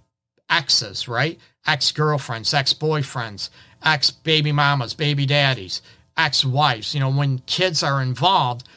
exes 0.49 1.07
right? 1.07 1.39
Ex-girlfriends 1.65 2.53
ex-boyfriends 2.53 3.49
ex-baby 3.83 4.51
mamas 4.51 4.93
baby 4.93 5.25
daddies 5.25 5.81
ex-wives. 6.17 6.93
You 6.93 6.99
know 6.99 7.09
when 7.11 7.39
kids 7.39 7.81
are 7.81 8.01
involved 8.01 8.67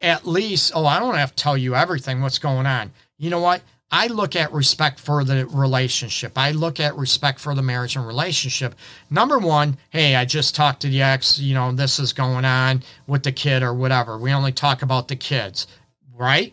at 0.00 0.26
least 0.26 0.72
oh 0.74 0.86
i 0.86 0.98
don't 0.98 1.16
have 1.16 1.34
to 1.34 1.42
tell 1.42 1.56
you 1.56 1.74
everything 1.74 2.20
what's 2.20 2.38
going 2.38 2.66
on. 2.66 2.90
You 3.18 3.30
know 3.30 3.40
what 3.40 3.62
I 3.90 4.08
look 4.08 4.36
at 4.36 4.52
respect 4.52 5.00
for 5.00 5.24
the 5.24 5.46
relationship. 5.46 6.36
I 6.36 6.50
look 6.50 6.78
at 6.78 6.96
respect 6.96 7.40
for 7.40 7.54
the 7.54 7.62
marriage 7.62 7.96
and 7.96 8.06
relationship. 8.06 8.74
Number 9.08 9.38
one, 9.38 9.78
hey, 9.90 10.14
I 10.14 10.26
just 10.26 10.54
talked 10.54 10.82
to 10.82 10.88
the 10.88 11.00
ex, 11.00 11.38
you 11.38 11.54
know, 11.54 11.72
this 11.72 11.98
is 11.98 12.12
going 12.12 12.44
on 12.44 12.82
with 13.06 13.22
the 13.22 13.32
kid 13.32 13.62
or 13.62 13.72
whatever. 13.72 14.18
We 14.18 14.32
only 14.32 14.52
talk 14.52 14.82
about 14.82 15.08
the 15.08 15.16
kids, 15.16 15.66
right? 16.14 16.52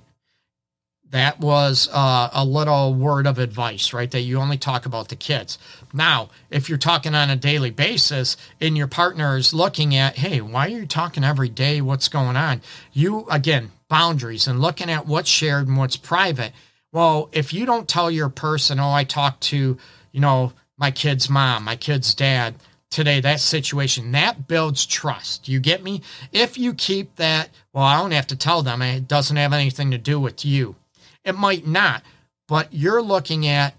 That 1.10 1.40
was 1.40 1.90
uh, 1.92 2.30
a 2.34 2.46
little 2.46 2.94
word 2.94 3.28
of 3.28 3.38
advice, 3.38 3.94
right? 3.94 4.10
That 4.10 4.22
you 4.22 4.40
only 4.40 4.58
talk 4.58 4.86
about 4.86 5.10
the 5.10 5.16
kids. 5.16 5.58
Now, 5.94 6.30
if 6.50 6.70
you're 6.70 6.78
talking 6.78 7.14
on 7.14 7.30
a 7.30 7.36
daily 7.36 7.70
basis 7.70 8.38
and 8.62 8.78
your 8.78 8.88
partner 8.88 9.38
is 9.38 9.54
looking 9.54 9.94
at, 9.96 10.18
hey, 10.18 10.40
why 10.40 10.68
are 10.68 10.70
you 10.70 10.86
talking 10.86 11.24
every 11.24 11.50
day? 11.50 11.82
What's 11.82 12.08
going 12.08 12.38
on? 12.38 12.62
You, 12.94 13.28
again, 13.30 13.72
boundaries 13.90 14.48
and 14.48 14.62
looking 14.62 14.90
at 14.90 15.06
what's 15.06 15.30
shared 15.30 15.68
and 15.68 15.78
what's 15.78 15.98
private 15.98 16.54
well, 16.96 17.28
if 17.34 17.54
you 17.54 17.66
don't 17.66 17.90
tell 17.90 18.10
your 18.10 18.30
person, 18.30 18.80
oh, 18.80 18.90
I 18.90 19.04
talked 19.04 19.42
to, 19.50 19.78
you 20.14 20.22
know, 20.22 20.54
my 20.78 20.92
kid's 20.92 21.30
mom, 21.30 21.66
my 21.66 21.76
kid's 21.76 22.16
dad 22.16 22.56
today, 22.90 23.20
that 23.20 23.42
situation, 23.42 24.14
that 24.14 24.48
builds 24.48 24.86
trust. 24.86 25.50
You 25.50 25.60
get 25.60 25.84
me? 25.84 26.02
If 26.32 26.58
you 26.58 26.74
keep 26.74 27.18
that, 27.18 27.50
well, 27.74 27.84
I 27.84 27.98
don't 27.98 28.12
have 28.12 28.28
to 28.28 28.38
tell 28.38 28.62
them, 28.62 28.82
it 28.82 29.10
doesn't 29.10 29.36
have 29.36 29.52
anything 29.52 29.92
to 29.92 29.98
do 29.98 30.22
with 30.22 30.46
you. 30.46 30.78
It 31.26 31.36
might 31.38 31.68
not, 31.68 32.02
but 32.48 32.74
you're 32.74 33.02
looking 33.02 33.46
at 33.46 33.76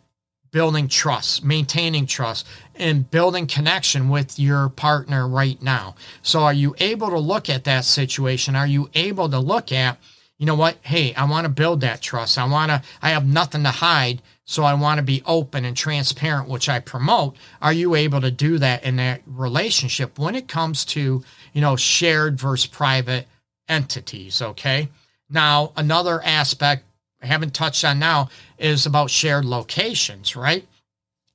building 0.51 0.87
trust, 0.87 1.43
maintaining 1.43 2.05
trust, 2.05 2.47
and 2.75 3.11
building 3.11 3.47
connection 3.47 4.11
with 4.11 4.39
your 4.39 4.69
partner 4.69 5.27
right 5.27 5.63
now. 5.63 5.95
So, 6.21 6.43
are 6.43 6.53
you 6.53 6.75
able 6.81 7.09
to 7.09 7.19
look 7.19 7.49
at 7.49 7.65
that 7.65 7.87
situation? 7.87 8.55
Are 8.55 8.67
you 8.67 8.91
able 8.93 9.31
to 9.31 9.39
look 9.39 9.73
at, 9.73 9.97
you 10.39 10.47
know 10.47 10.55
what? 10.55 10.77
Hey, 10.83 11.15
I 11.15 11.25
want 11.25 11.45
to 11.45 11.49
build 11.51 11.81
that 11.81 12.03
trust. 12.03 12.39
I 12.39 12.45
want 12.47 12.71
to, 12.71 12.83
I 13.01 13.11
have 13.11 13.27
nothing 13.27 13.63
to 13.63 13.71
hide. 13.71 14.23
So 14.45 14.63
I 14.63 14.75
want 14.75 14.99
to 14.99 15.03
be 15.03 15.23
open 15.27 15.65
and 15.65 15.77
transparent, 15.77 16.49
which 16.49 16.69
I 16.69 16.79
promote. 16.79 17.37
Are 17.61 17.73
you 17.73 17.97
able 17.97 18.21
to 18.21 18.31
do 18.31 18.59
that 18.59 18.85
in 18.85 18.97
that 18.97 19.23
relationship 19.27 20.19
when 20.19 20.37
it 20.37 20.47
comes 20.47 20.85
to, 20.87 21.25
you 21.53 21.61
know, 21.61 21.75
shared 21.75 22.39
versus 22.39 22.67
private 22.67 23.27
entities? 23.69 24.41
Okay. 24.41 24.89
Now, 25.29 25.73
another 25.77 26.23
aspect 26.23 26.85
I 27.23 27.27
haven't 27.27 27.55
touched 27.55 27.85
on 27.85 27.99
now 27.99 28.29
is 28.59 28.87
about 28.87 29.11
shared 29.11 29.45
locations, 29.45 30.37
right? 30.37 30.65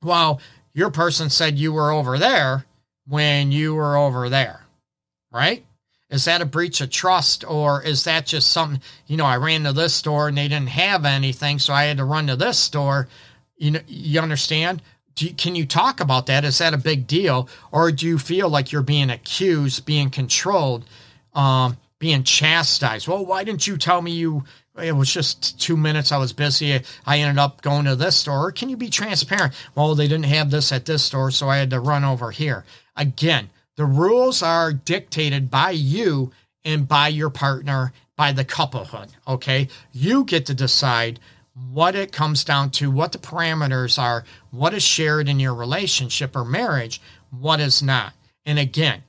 Well, 0.01 0.39
your 0.73 0.89
person 0.89 1.29
said 1.29 1.57
you 1.57 1.73
were 1.73 1.91
over 1.91 2.17
there 2.17 2.65
when 3.07 3.51
you 3.51 3.75
were 3.75 3.97
over 3.97 4.29
there, 4.29 4.61
right? 5.31 5.65
Is 6.12 6.26
that 6.26 6.41
a 6.41 6.45
breach 6.45 6.82
of 6.82 6.89
trust 6.89 7.45
or 7.47 7.82
is 7.82 8.04
that 8.04 8.26
just 8.26 8.52
something, 8.52 8.82
you 9.08 9.15
know, 9.15 9.26
I 9.26 9.38
ran 9.38 9.63
to 9.63 9.74
this 9.74 9.93
store 9.93 10.28
and 10.28 10.38
they 10.38 10.50
didn't 10.50 10.69
have 10.69 11.06
anything, 11.06 11.58
so 11.58 11.74
I 11.74 11.86
had 11.86 11.97
to 11.97 12.04
run 12.04 12.28
to 12.28 12.36
this 12.36 12.60
store. 12.60 13.08
You 13.58 13.71
know, 13.71 13.80
you 13.88 14.19
understand? 14.19 14.82
You, 15.17 15.34
can 15.34 15.56
you 15.56 15.65
talk 15.65 16.02
about 16.02 16.26
that? 16.26 16.43
Is 16.43 16.58
that 16.58 16.74
a 16.74 16.78
big 16.78 17.08
deal? 17.08 17.47
Or 17.71 17.91
do 17.91 18.06
you 18.06 18.17
feel 18.17 18.50
like 18.50 18.71
you're 18.71 18.82
being 18.82 19.10
accused, 19.10 19.86
being 19.86 20.10
controlled, 20.10 20.84
um, 21.34 21.78
being 21.97 22.24
chastised? 22.24 23.08
Well, 23.08 23.26
why 23.26 23.45
didn't 23.45 23.65
you 23.65 23.78
tell 23.78 24.02
me 24.02 24.12
you 24.12 24.43
it 24.82 24.93
was 24.93 25.12
just 25.12 25.60
two 25.60 25.76
minutes. 25.76 26.12
I 26.12 26.17
was 26.17 26.34
busy. 26.34 26.82
I 27.06 27.19
ended 27.19 27.38
up 27.38 27.62
going 27.62 27.86
to 27.86 27.95
this 27.95 28.15
store. 28.15 28.52
Can 28.52 28.69
you 28.69 28.78
be 28.78 28.89
transparent? 28.89 29.54
Well, 29.76 29.95
they 29.95 30.08
didn't 30.08 30.26
have 30.26 30.50
this 30.50 30.71
at 30.71 30.86
this 30.86 31.04
store, 31.04 31.32
so 31.32 31.50
I 31.50 31.58
had 31.58 31.69
to 31.71 31.80
run 31.80 32.06
over 32.06 32.32
here. 32.32 32.63
Again, 32.95 33.50
the 33.77 33.86
rules 33.86 34.41
are 34.41 34.73
dictated 34.73 35.49
by 35.49 35.71
you 35.71 36.31
and 36.63 36.88
by 36.88 37.07
your 37.07 37.29
partner, 37.29 37.93
by 38.15 38.31
the 38.31 38.45
couplehood. 38.45 39.10
Okay. 39.27 39.67
You 39.91 40.23
get 40.23 40.45
to 40.47 40.53
decide 40.53 41.19
what 41.71 41.95
it 41.95 42.12
comes 42.12 42.43
down 42.43 42.69
to, 42.71 42.91
what 42.91 43.12
the 43.12 43.17
parameters 43.17 44.01
are, 44.01 44.23
what 44.51 44.73
is 44.73 44.84
shared 44.84 45.27
in 45.27 45.39
your 45.39 45.53
relationship 45.53 46.36
or 46.36 46.45
marriage, 46.45 47.01
what 47.29 47.60
is 47.60 47.81
not. 47.81 48.13
And 48.45 48.57
again, 48.60 49.03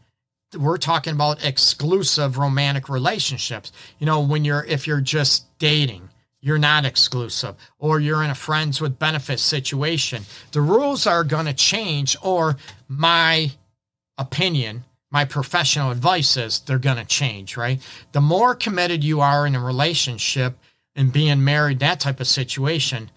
we're 0.59 0.79
talking 0.79 1.14
about 1.14 1.44
exclusive 1.44 2.38
romantic 2.38 2.88
relationships. 2.88 3.72
You 3.98 4.07
know, 4.07 4.20
when 4.20 4.44
you're, 4.44 4.64
if 4.64 4.87
you're 4.87 5.01
just 5.01 5.46
dating, 5.59 6.09
you're 6.40 6.59
not 6.59 6.85
exclusive, 6.85 7.55
or 7.79 8.01
you're 8.01 8.22
in 8.22 8.31
a 8.31 8.35
friends 8.35 8.81
with 8.81 8.98
benefits 8.98 9.42
situation. 9.42 10.25
The 10.51 10.61
rules 10.61 11.07
are 11.07 11.22
going 11.22 11.46
to 11.46 11.53
change, 11.53 12.16
or 12.20 12.57
my 12.88 13.53
opinion, 14.18 14.85
my 15.11 15.25
professional 15.25 15.90
advice 15.90 16.37
is 16.37 16.61
they're 16.61 16.79
going 16.79 16.96
to 16.96 17.05
change, 17.05 17.57
right? 17.57 17.81
The 18.12 18.20
more 18.20 18.55
committed 18.55 19.05
you 19.05 19.20
are 19.20 19.46
in 19.46 19.55
a 19.55 19.61
relationship 19.61 20.57
and 20.96 21.12
being 21.12 21.44
married, 21.44 21.81
that 21.81 22.01
type 22.01 22.20
of 22.20 22.27
situation, 22.27 23.11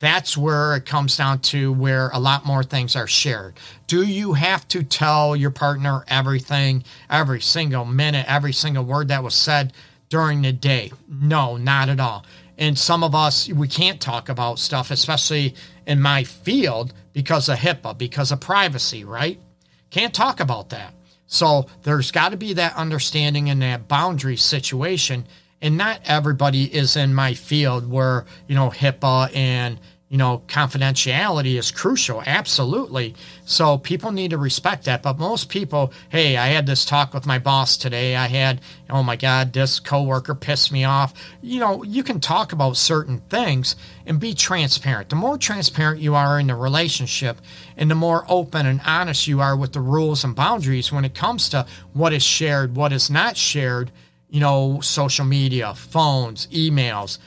that's 0.00 0.36
where 0.36 0.76
it 0.76 0.86
comes 0.86 1.16
down 1.16 1.40
to 1.40 1.72
where 1.72 2.10
a 2.10 2.18
lot 2.18 2.46
more 2.46 2.62
things 2.62 2.94
are 2.94 3.06
shared. 3.06 3.54
Do 3.86 4.02
you 4.02 4.34
have 4.34 4.68
to 4.68 4.82
tell 4.82 5.34
your 5.34 5.50
partner 5.50 6.04
everything, 6.06 6.84
every 7.10 7.40
single 7.40 7.84
minute, 7.84 8.26
every 8.28 8.52
single 8.52 8.84
word 8.84 9.08
that 9.08 9.24
was 9.24 9.34
said 9.34 9.72
during 10.08 10.42
the 10.42 10.52
day? 10.52 10.92
No, 11.08 11.56
not 11.56 11.88
at 11.88 11.98
all. 11.98 12.24
And 12.58 12.78
some 12.78 13.02
of 13.02 13.14
us, 13.14 13.48
we 13.48 13.68
can't 13.68 14.00
talk 14.00 14.28
about 14.28 14.58
stuff, 14.58 14.90
especially 14.90 15.54
in 15.86 16.00
my 16.00 16.24
field, 16.24 16.92
because 17.12 17.48
of 17.48 17.58
HIPAA, 17.58 17.96
because 17.96 18.30
of 18.30 18.40
privacy, 18.40 19.04
right? 19.04 19.40
Can't 19.90 20.14
talk 20.14 20.40
about 20.40 20.70
that. 20.70 20.94
So 21.26 21.66
there's 21.82 22.10
got 22.10 22.30
to 22.30 22.36
be 22.36 22.54
that 22.54 22.74
understanding 22.76 23.48
in 23.48 23.58
that 23.60 23.88
boundary 23.88 24.36
situation. 24.36 25.26
And 25.60 25.76
not 25.76 26.00
everybody 26.04 26.64
is 26.64 26.96
in 26.96 27.14
my 27.14 27.34
field 27.34 27.90
where, 27.90 28.24
you 28.46 28.54
know, 28.54 28.70
HIPAA 28.70 29.34
and 29.34 29.78
you 30.08 30.16
know, 30.16 30.42
confidentiality 30.46 31.58
is 31.58 31.70
crucial. 31.70 32.22
Absolutely. 32.24 33.14
So 33.44 33.76
people 33.76 34.10
need 34.10 34.30
to 34.30 34.38
respect 34.38 34.84
that. 34.84 35.02
But 35.02 35.18
most 35.18 35.50
people, 35.50 35.92
hey, 36.08 36.38
I 36.38 36.46
had 36.46 36.64
this 36.64 36.86
talk 36.86 37.12
with 37.12 37.26
my 37.26 37.38
boss 37.38 37.76
today. 37.76 38.16
I 38.16 38.26
had, 38.26 38.62
oh 38.88 39.02
my 39.02 39.16
God, 39.16 39.52
this 39.52 39.78
coworker 39.78 40.34
pissed 40.34 40.72
me 40.72 40.84
off. 40.84 41.12
You 41.42 41.60
know, 41.60 41.82
you 41.82 42.02
can 42.02 42.20
talk 42.20 42.52
about 42.52 42.78
certain 42.78 43.20
things 43.28 43.76
and 44.06 44.18
be 44.18 44.32
transparent. 44.32 45.10
The 45.10 45.16
more 45.16 45.36
transparent 45.36 46.00
you 46.00 46.14
are 46.14 46.40
in 46.40 46.46
the 46.46 46.54
relationship 46.54 47.38
and 47.76 47.90
the 47.90 47.94
more 47.94 48.24
open 48.28 48.64
and 48.64 48.80
honest 48.86 49.26
you 49.26 49.40
are 49.40 49.56
with 49.56 49.74
the 49.74 49.80
rules 49.82 50.24
and 50.24 50.34
boundaries 50.34 50.90
when 50.90 51.04
it 51.04 51.14
comes 51.14 51.50
to 51.50 51.66
what 51.92 52.14
is 52.14 52.22
shared, 52.22 52.76
what 52.76 52.94
is 52.94 53.10
not 53.10 53.36
shared, 53.36 53.90
you 54.30 54.40
know, 54.40 54.80
social 54.80 55.26
media, 55.26 55.74
phones, 55.74 56.46
emails, 56.46 57.18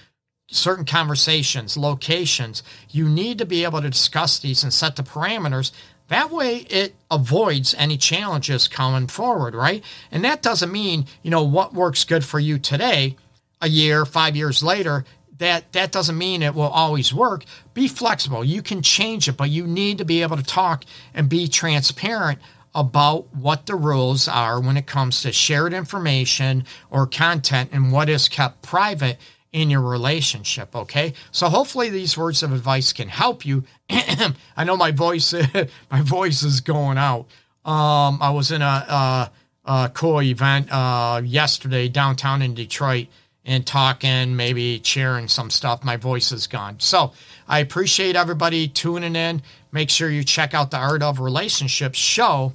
certain 0.51 0.85
conversations, 0.85 1.77
locations, 1.77 2.61
you 2.89 3.09
need 3.09 3.37
to 3.39 3.45
be 3.45 3.63
able 3.63 3.81
to 3.81 3.89
discuss 3.89 4.37
these 4.37 4.63
and 4.63 4.73
set 4.73 4.95
the 4.95 5.03
parameters. 5.03 5.71
That 6.09 6.29
way 6.29 6.57
it 6.69 6.93
avoids 7.09 7.73
any 7.75 7.97
challenges 7.97 8.67
coming 8.67 9.07
forward, 9.07 9.55
right? 9.55 9.83
And 10.11 10.23
that 10.25 10.41
doesn't 10.41 10.71
mean, 10.71 11.05
you 11.23 11.31
know, 11.31 11.43
what 11.43 11.73
works 11.73 12.03
good 12.03 12.25
for 12.25 12.39
you 12.39 12.59
today, 12.59 13.15
a 13.61 13.69
year, 13.69 14.05
five 14.05 14.35
years 14.35 14.61
later, 14.61 15.05
that 15.37 15.71
that 15.71 15.91
doesn't 15.91 16.17
mean 16.17 16.43
it 16.43 16.53
will 16.53 16.63
always 16.63 17.13
work. 17.13 17.45
Be 17.73 17.87
flexible. 17.87 18.43
You 18.43 18.61
can 18.61 18.81
change 18.81 19.27
it, 19.27 19.37
but 19.37 19.49
you 19.49 19.65
need 19.65 19.97
to 19.97 20.05
be 20.05 20.21
able 20.21 20.37
to 20.37 20.43
talk 20.43 20.83
and 21.13 21.29
be 21.29 21.47
transparent 21.47 22.39
about 22.75 23.33
what 23.33 23.65
the 23.65 23.75
rules 23.75 24.27
are 24.27 24.59
when 24.59 24.77
it 24.77 24.85
comes 24.85 25.21
to 25.21 25.31
shared 25.31 25.73
information 25.73 26.65
or 26.89 27.07
content 27.07 27.69
and 27.73 27.91
what 27.91 28.09
is 28.09 28.29
kept 28.29 28.61
private 28.61 29.17
in 29.51 29.69
your 29.69 29.81
relationship. 29.81 30.75
Okay, 30.75 31.13
so 31.31 31.49
hopefully 31.49 31.89
these 31.89 32.17
words 32.17 32.43
of 32.43 32.53
advice 32.53 32.93
can 32.93 33.09
help 33.09 33.45
you. 33.45 33.63
I 33.89 34.63
know 34.63 34.77
my 34.77 34.91
voice, 34.91 35.33
my 35.91 36.01
voice 36.01 36.43
is 36.43 36.61
going 36.61 36.97
out. 36.97 37.27
Um, 37.65 38.19
I 38.21 38.31
was 38.31 38.51
in 38.51 38.61
a, 38.61 38.65
a, 38.65 39.31
a 39.65 39.91
cool 39.93 40.21
event 40.21 40.71
uh, 40.71 41.21
yesterday 41.23 41.89
downtown 41.89 42.41
in 42.41 42.53
Detroit 42.53 43.07
and 43.43 43.65
talking, 43.65 44.35
maybe 44.35 44.79
cheering 44.79 45.27
some 45.27 45.49
stuff. 45.49 45.83
My 45.83 45.97
voice 45.97 46.31
is 46.31 46.47
gone. 46.47 46.79
So 46.79 47.13
I 47.47 47.59
appreciate 47.59 48.15
everybody 48.15 48.67
tuning 48.67 49.15
in. 49.15 49.41
Make 49.71 49.89
sure 49.89 50.09
you 50.09 50.23
check 50.23 50.53
out 50.53 50.71
the 50.71 50.77
Art 50.77 51.01
of 51.01 51.19
Relationships 51.19 51.97
show 51.97 52.53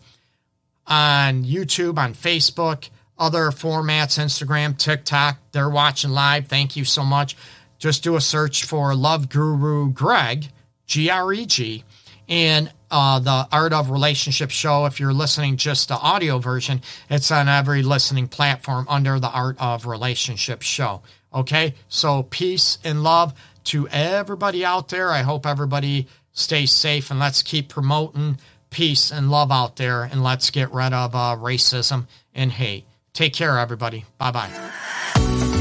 on 0.87 1.45
YouTube, 1.45 1.99
on 1.99 2.15
Facebook, 2.15 2.89
other 3.19 3.51
formats, 3.51 4.19
Instagram, 4.19 4.77
TikTok. 4.77 5.39
They're 5.53 5.71
watching 5.71 6.11
live. 6.11 6.47
Thank 6.47 6.77
you 6.77 6.85
so 6.85 7.05
much. 7.05 7.37
Just 7.79 8.03
do 8.03 8.17
a 8.17 8.21
search 8.21 8.65
for 8.65 8.95
Love 8.95 9.29
Guru 9.29 9.91
Greg, 9.91 10.49
G 10.87 11.11
R 11.11 11.33
E 11.33 11.47
G, 11.47 11.85
and 12.29 12.73
uh, 12.91 13.19
the 13.19 13.49
Art 13.53 13.73
of 13.73 13.91
Relationship 13.91 14.51
show. 14.51 14.87
If 14.87 15.01
you're 15.01 15.13
listening 15.13 15.57
just 15.57 15.89
the 15.89 15.97
audio 15.97 16.39
version, 16.39 16.81
it's 17.11 17.31
on 17.31 17.49
every 17.49 17.83
listening 17.83 18.29
platform 18.29 18.87
under 18.89 19.19
the 19.21 19.31
Art 19.31 19.57
of 19.59 19.87
Relationship 19.87 20.63
show. 20.63 21.03
Okay, 21.35 21.75
so 21.89 22.23
peace 22.23 22.79
and 22.85 23.03
love 23.03 23.35
to 23.65 23.89
everybody 23.89 24.65
out 24.65 24.89
there. 24.89 25.11
I 25.11 25.23
hope 25.23 25.45
everybody 25.45 26.07
stays 26.33 26.71
safe 26.71 27.11
and 27.11 27.19
let's 27.19 27.43
keep 27.43 27.69
promoting 27.69 28.39
peace 28.71 29.11
and 29.11 29.31
love 29.31 29.51
out 29.51 29.77
there 29.77 30.03
and 30.03 30.23
let's 30.23 30.51
get 30.51 30.73
rid 30.73 30.93
of 30.93 31.15
uh, 31.15 31.37
racism 31.39 32.07
and 32.35 32.53
hate. 32.53 32.85
Take 33.17 33.33
care, 33.33 33.59
everybody. 33.59 34.05
Bye 34.19 34.31
bye. 34.31 35.56